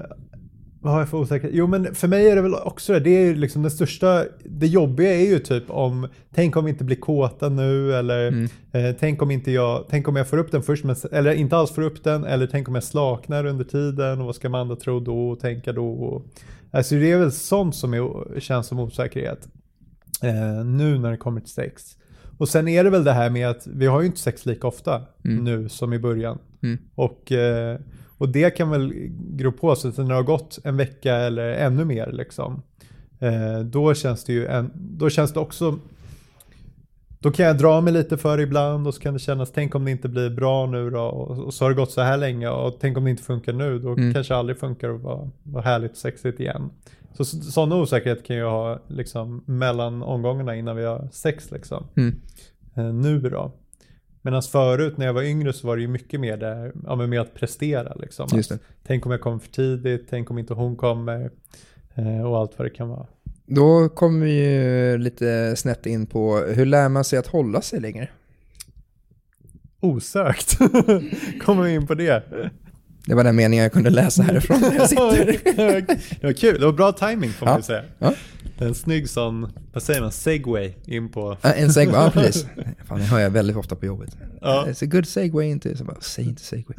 [0.82, 1.56] vad har jag för osäkerhet?
[1.56, 4.68] Jo men för mig är det väl också det, det är liksom det största, det
[4.68, 8.48] jobbiga är ju typ om, tänk om vi inte blir kåta nu eller Mm.
[8.72, 11.58] eh, tänk om inte jag, tänk om jag får upp den först men, eller inte
[11.58, 14.76] alls får upp den eller tänk om jag slaknar under tiden och vad ska Amanda
[14.76, 15.92] tro då och tänka då?
[15.92, 16.26] Och,
[16.72, 19.48] alltså det är väl sånt som är, känns som osäkerhet
[20.24, 21.84] eh, nu när det kommer till sex.
[22.38, 24.68] Och sen är det väl det här med att vi har ju inte sex lika
[24.68, 25.44] ofta Mm.
[25.44, 26.38] nu som i början.
[26.64, 26.78] Mm.
[26.96, 27.80] Och, eh,
[28.22, 31.50] och det kan väl gro på sig att när det har gått en vecka eller
[31.52, 32.62] ännu mer liksom.
[33.20, 35.80] Eh, då känns det ju en, då känns det också
[37.20, 39.86] då kan jag dra mig lite för ibland och så kan det kännas, tänk om
[39.86, 42.78] det inte blir bra nu då och, så har det gått så här länge och
[42.80, 44.14] tänk om det inte funkar nu då Mm.
[44.14, 46.70] kanske det aldrig funkar och vara, vara härligt sexigt igen.
[47.14, 51.88] Så sådana osäkerhet kan jag ha liksom mellan omgångarna innan vi har sex liksom.
[51.96, 52.16] Mm.
[52.76, 53.52] Eh, nu då.
[54.22, 57.10] Medan förut när jag var yngre så var det ju mycket mer där, ja, men
[57.10, 58.26] med att prestera liksom.
[58.26, 58.52] Att,
[58.88, 61.30] tänk om jag kommer för tidigt, tänk om inte hon kommer
[61.96, 63.06] eh, och allt vad det kan vara.
[63.46, 67.80] Då kommer vi ju lite snett in på hur lär man sig att hålla sig
[67.80, 68.10] längre?
[69.80, 70.58] Osökt
[71.46, 72.24] kommer vi in på det.
[73.06, 75.26] Det var den meningen jag kunde läsa härifrån där jag sitter.
[76.22, 77.62] det var kul, det var bra timing får man Ja.
[77.62, 77.84] säga.
[78.00, 78.14] Ja.
[78.62, 81.38] En snygg sån, vad säger man, segway in på...
[81.42, 82.46] Ja, En segway, ja precis.
[82.86, 84.18] Fan, det hör jag väldigt ofta på jobbet.
[84.42, 84.66] Ja.
[84.68, 86.78] It's a good segway inte, så bara, säg inte segway.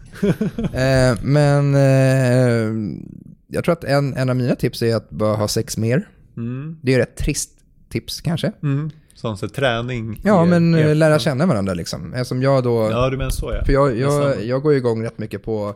[0.72, 2.99] eh, men eh,
[3.47, 6.09] jag tror att en, en av mina tips är att bara ha sex mer.
[6.37, 6.78] Mm.
[6.83, 7.51] Det är ju rätt trist
[7.89, 8.53] tips kanske.
[8.62, 8.91] Mm.
[9.14, 10.20] Sån så träning.
[10.24, 12.14] Ja, i- men i- eh, lära känna varandra liksom.
[12.14, 12.89] Eftersom jag då...
[12.91, 13.64] Ja, du menar så ja.
[13.64, 15.74] För jag, jag, jag går igång rätt mycket på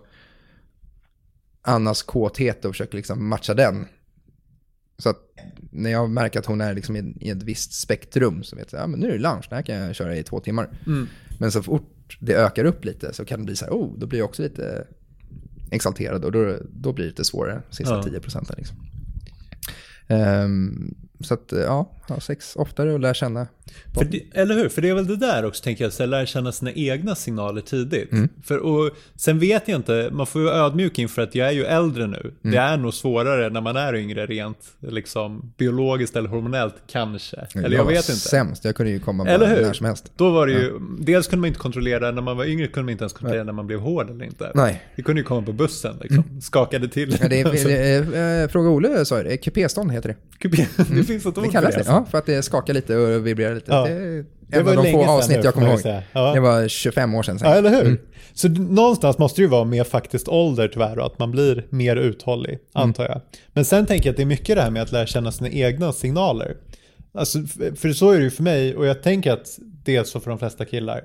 [1.63, 3.87] Annas kåthet och försöker liksom matcha den.
[4.99, 5.17] Så att
[5.71, 8.87] när jag märker att hon är liksom i, ett visst spektrum så vet jag, ja
[8.87, 10.69] men nu är det lunch, det här kan jag köra i två timmar.
[10.87, 11.09] Mm.
[11.39, 14.07] Men så fort det ökar upp lite så kan det bli så här, oh, då
[14.07, 14.87] blir jag också lite
[15.71, 18.03] exalterad och då, då blir det lite svårare, sista Ja.
[18.03, 18.77] 10 procenten liksom.
[20.07, 23.47] Ehm, så att ja, ha sex oftare och lära känna.
[24.11, 24.69] Det, eller hur?
[24.69, 27.61] För det är väl det där också, tänker jag, så lära känna sina egna signaler
[27.61, 28.13] tidigt.
[28.13, 28.29] Mm.
[28.45, 31.53] För, och, sen vet jag inte, man får ju vara ödmjuk inför att jag är
[31.53, 32.21] ju äldre nu.
[32.21, 32.35] Mm.
[32.55, 37.37] Det är nog svårare när man är yngre rent liksom, biologiskt eller hormonellt kanske.
[37.55, 38.21] Eller jag, var vet inte.
[38.21, 39.63] sämst, jag kunde ju komma Eller hur?
[39.63, 40.13] när som helst.
[40.17, 42.93] Då var det ju, dels kunde man inte kontrollera, när man var yngre kunde man
[42.93, 44.53] inte ens kontrollera när man blev hård eller inte.
[44.55, 44.83] Nej.
[44.97, 47.17] Det kunde ju komma på bussen liksom, skakade till.
[47.21, 50.39] Ja, det är, det är, eh, fråga Olle sa det, kupéstånd heter det.
[50.39, 51.93] Kupé, det finns ett ord Det för kallas det, alltså.
[51.93, 53.73] ja, för att det skakar lite och vibrerar lite.
[53.73, 53.87] Ja.
[53.87, 56.03] Det Det en var av de få avsnitt nu, jag kommer ihåg.
[56.13, 56.35] Ja.
[56.35, 57.39] Det var 25 år sedan.
[57.43, 57.81] Ja, eller hur?
[57.81, 57.99] Mm.
[58.33, 61.97] Så någonstans måste det ju vara med faktiskt ålder tyvärr och att man blir mer
[61.97, 62.61] uthållig, Mm.
[62.73, 63.21] antar jag.
[63.53, 65.51] Men sen tänker jag att det är mycket det här med att lära känna sina
[65.51, 66.57] egna signaler.
[67.15, 67.39] Alltså,
[67.77, 70.31] för så är det ju för mig och jag tänker att det är så för
[70.31, 71.03] de flesta killar.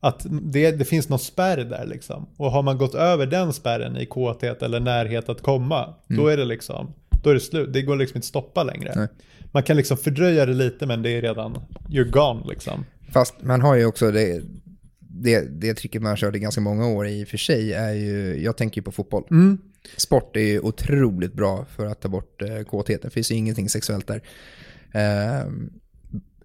[0.00, 2.26] Att det, det finns någon spärr där liksom.
[2.36, 6.36] Och har man gått över den spärren i kåthet eller närhet att komma, då är
[6.36, 6.92] det liksom,
[7.22, 7.72] då är det slut.
[7.72, 8.88] Det går liksom inte att stoppa längre.
[8.88, 8.98] Mm.
[8.98, 9.08] Nej.
[9.52, 12.84] Man kan liksom fördröja det lite men det är redan, you're gone liksom.
[13.12, 14.42] Fast man har ju också det,
[14.98, 18.56] det, det tricket man i ganska många år i och för sig är ju, jag
[18.56, 19.24] tänker ju på fotboll.
[19.30, 19.58] Mm.
[19.96, 23.68] Sport är ju otroligt bra för att ta bort eh, kåtheten, det finns ju ingenting
[23.68, 24.22] sexuellt där.
[24.92, 25.70] Ehm,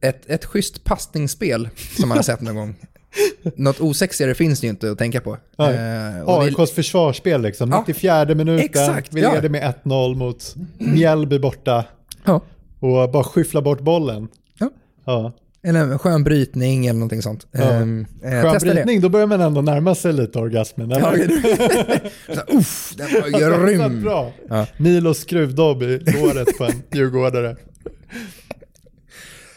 [0.01, 2.75] ett, ett schysst passningsspel som man har sett någon gång.
[3.55, 5.33] Något osexigare finns det ju inte att tänka på.
[5.33, 5.37] Eh,
[5.67, 9.33] det- AIKs försvarsspel liksom, Ja, 94 minuten, exakt, vi ja.
[9.33, 11.85] leder med 1-0 mot Mjällby borta
[12.23, 12.41] Ja.
[12.81, 14.27] Och bara skyffla bort bollen.
[14.59, 14.69] Ja.
[15.05, 15.31] Ja.
[15.63, 17.47] Eller en skön brytning eller någonting sånt.
[17.51, 17.61] Ja.
[17.61, 20.89] Ehm, eh, Skön brytning, då börjar man ändå närma sig lite orgasmen.
[20.89, 21.27] Ja, Eller?
[22.35, 23.29] Här, Uff, den var
[23.59, 24.01] Så grym.
[24.01, 24.31] bra.
[24.49, 24.65] Ja.
[24.77, 27.55] Milos skruvdobb i låret på en djurgårdare.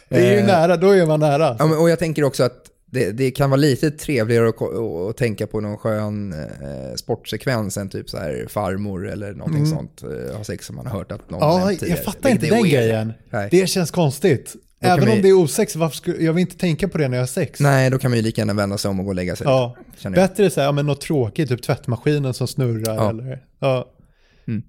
[0.09, 1.57] Det är ju Eh, nära, då är man nära.
[1.59, 2.64] Ja, men, och jag tänker också att
[2.95, 4.62] det, det kan vara lite trevligare att,
[5.11, 10.03] att tänka på någon skön eh, sportsekvens än typ så här farmor eller någonting sånt.
[10.03, 11.61] Eh, har sex som man har hört att någon Mm.
[11.61, 13.12] Ja, jag tidigare, fattar inte är den grejen.
[13.30, 13.49] Nej.
[13.51, 14.53] Det känns konstigt.
[14.80, 17.09] Då Även om vi- det är osexigt, varför skulle, jag vill inte tänka på det
[17.09, 17.61] när jag har sex.
[17.61, 19.47] Nej, då kan man ju lika gärna vända sig om och gå och lägga sig.
[19.47, 19.76] Ja,
[20.14, 23.11] bättre så här, ja, men något tråkigt, typ tvättmaskinen som snurrar Ja.
[23.11, 23.42] eller...
[23.59, 23.90] Ja.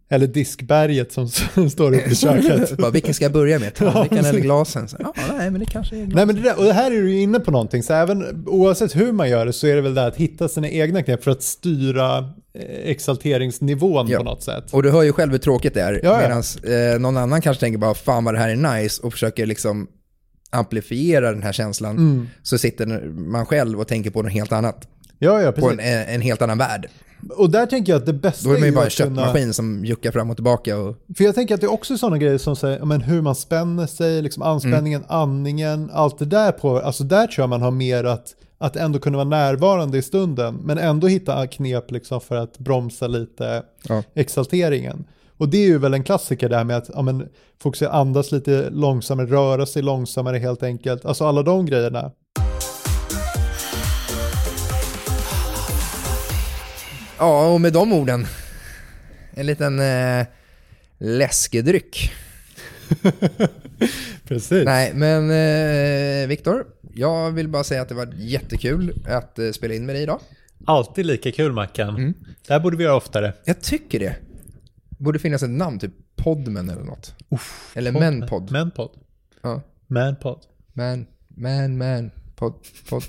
[0.09, 1.29] Eller diskberget som
[1.69, 2.77] står uppe i köket.
[2.77, 3.73] Bara, vilken ska jag börja med?
[3.73, 4.87] Tallriken eller glasen?
[4.87, 6.07] Så, ja, nej, men det kanske är.
[6.07, 8.95] Nej men det där, och det här är du inne på någonting, så även oavsett
[8.95, 11.31] hur man gör det så är det väl det att hitta sina egna knep för
[11.31, 14.17] att styra eh, exalteringsnivån Ja.
[14.17, 14.73] på något sätt.
[14.73, 15.99] Och du hör ju själv hur tråkigt det är.
[16.03, 16.17] Ja.
[16.21, 16.43] Medan
[16.93, 19.87] eh, någon annan kanske tänker bara, fan vad det här är nice och försöker liksom
[20.49, 21.97] amplifiera den här känslan.
[21.97, 22.27] Mm.
[22.43, 24.87] Så sitter man själv och tänker på något helt annat.
[25.19, 25.79] Ja, ja, På precis.
[25.79, 26.89] en, en, en helt annan värld.
[27.37, 29.15] Och där tänker jag att det bästa Då är man ju bara en att kunna-
[29.21, 30.77] köttmaskin som juckar fram och tillbaka.
[30.77, 33.35] Och, För jag tänker att det är också sådana grejer som säger, men hur man
[33.35, 35.11] spänner sig, liksom anspänningen, Mm.
[35.21, 38.99] andningen, allt det där på, alltså där tror jag man har mer att, att ändå
[38.99, 44.03] kunna vara närvarande i stunden, men ändå hitta knep liksom för att bromsa lite Ja.
[44.13, 45.05] exalteringen.
[45.37, 47.27] Och det är ju väl en klassiker där med att ja, men,
[47.61, 51.05] fokusera, andas lite långsammare, röra sig långsammare helt enkelt.
[51.05, 52.11] Alltså alla de grejerna.
[57.17, 58.25] Ja, och med de orden.
[59.33, 60.25] En liten eh,
[60.97, 62.13] läskedryck.
[64.27, 64.65] Precis.
[64.65, 69.73] Nej, men eh, Viktor, jag vill bara säga att det var jättekul att eh, spela
[69.73, 70.19] in med dig idag.
[70.65, 71.89] Alltid lika kul Mackan.
[71.89, 72.13] Mm.
[72.47, 73.33] Det här borde vi göra oftare.
[73.45, 74.15] Jag tycker det.
[74.89, 77.15] Borde finnas ett namn, typ Podmen eller något.
[77.73, 78.01] eller Podd.
[78.01, 78.51] Menpod.
[78.51, 78.89] Manpod.
[79.41, 79.61] Ja.
[79.87, 80.39] Manpod.
[80.73, 82.53] Man, man, man, pod,
[82.89, 83.03] pod.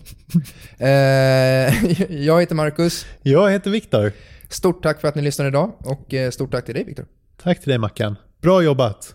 [0.78, 0.88] eh,
[2.26, 3.06] jag heter Marcus.
[3.22, 4.12] Jag heter Viktor.
[4.48, 7.06] Stort tack för att ni lyssnade idag och eh, stort tack till dig Viktor.
[7.42, 8.16] Tack till dig Mackan.
[8.42, 9.14] Bra jobbat.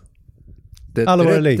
[1.06, 1.60] Alla våra ligg.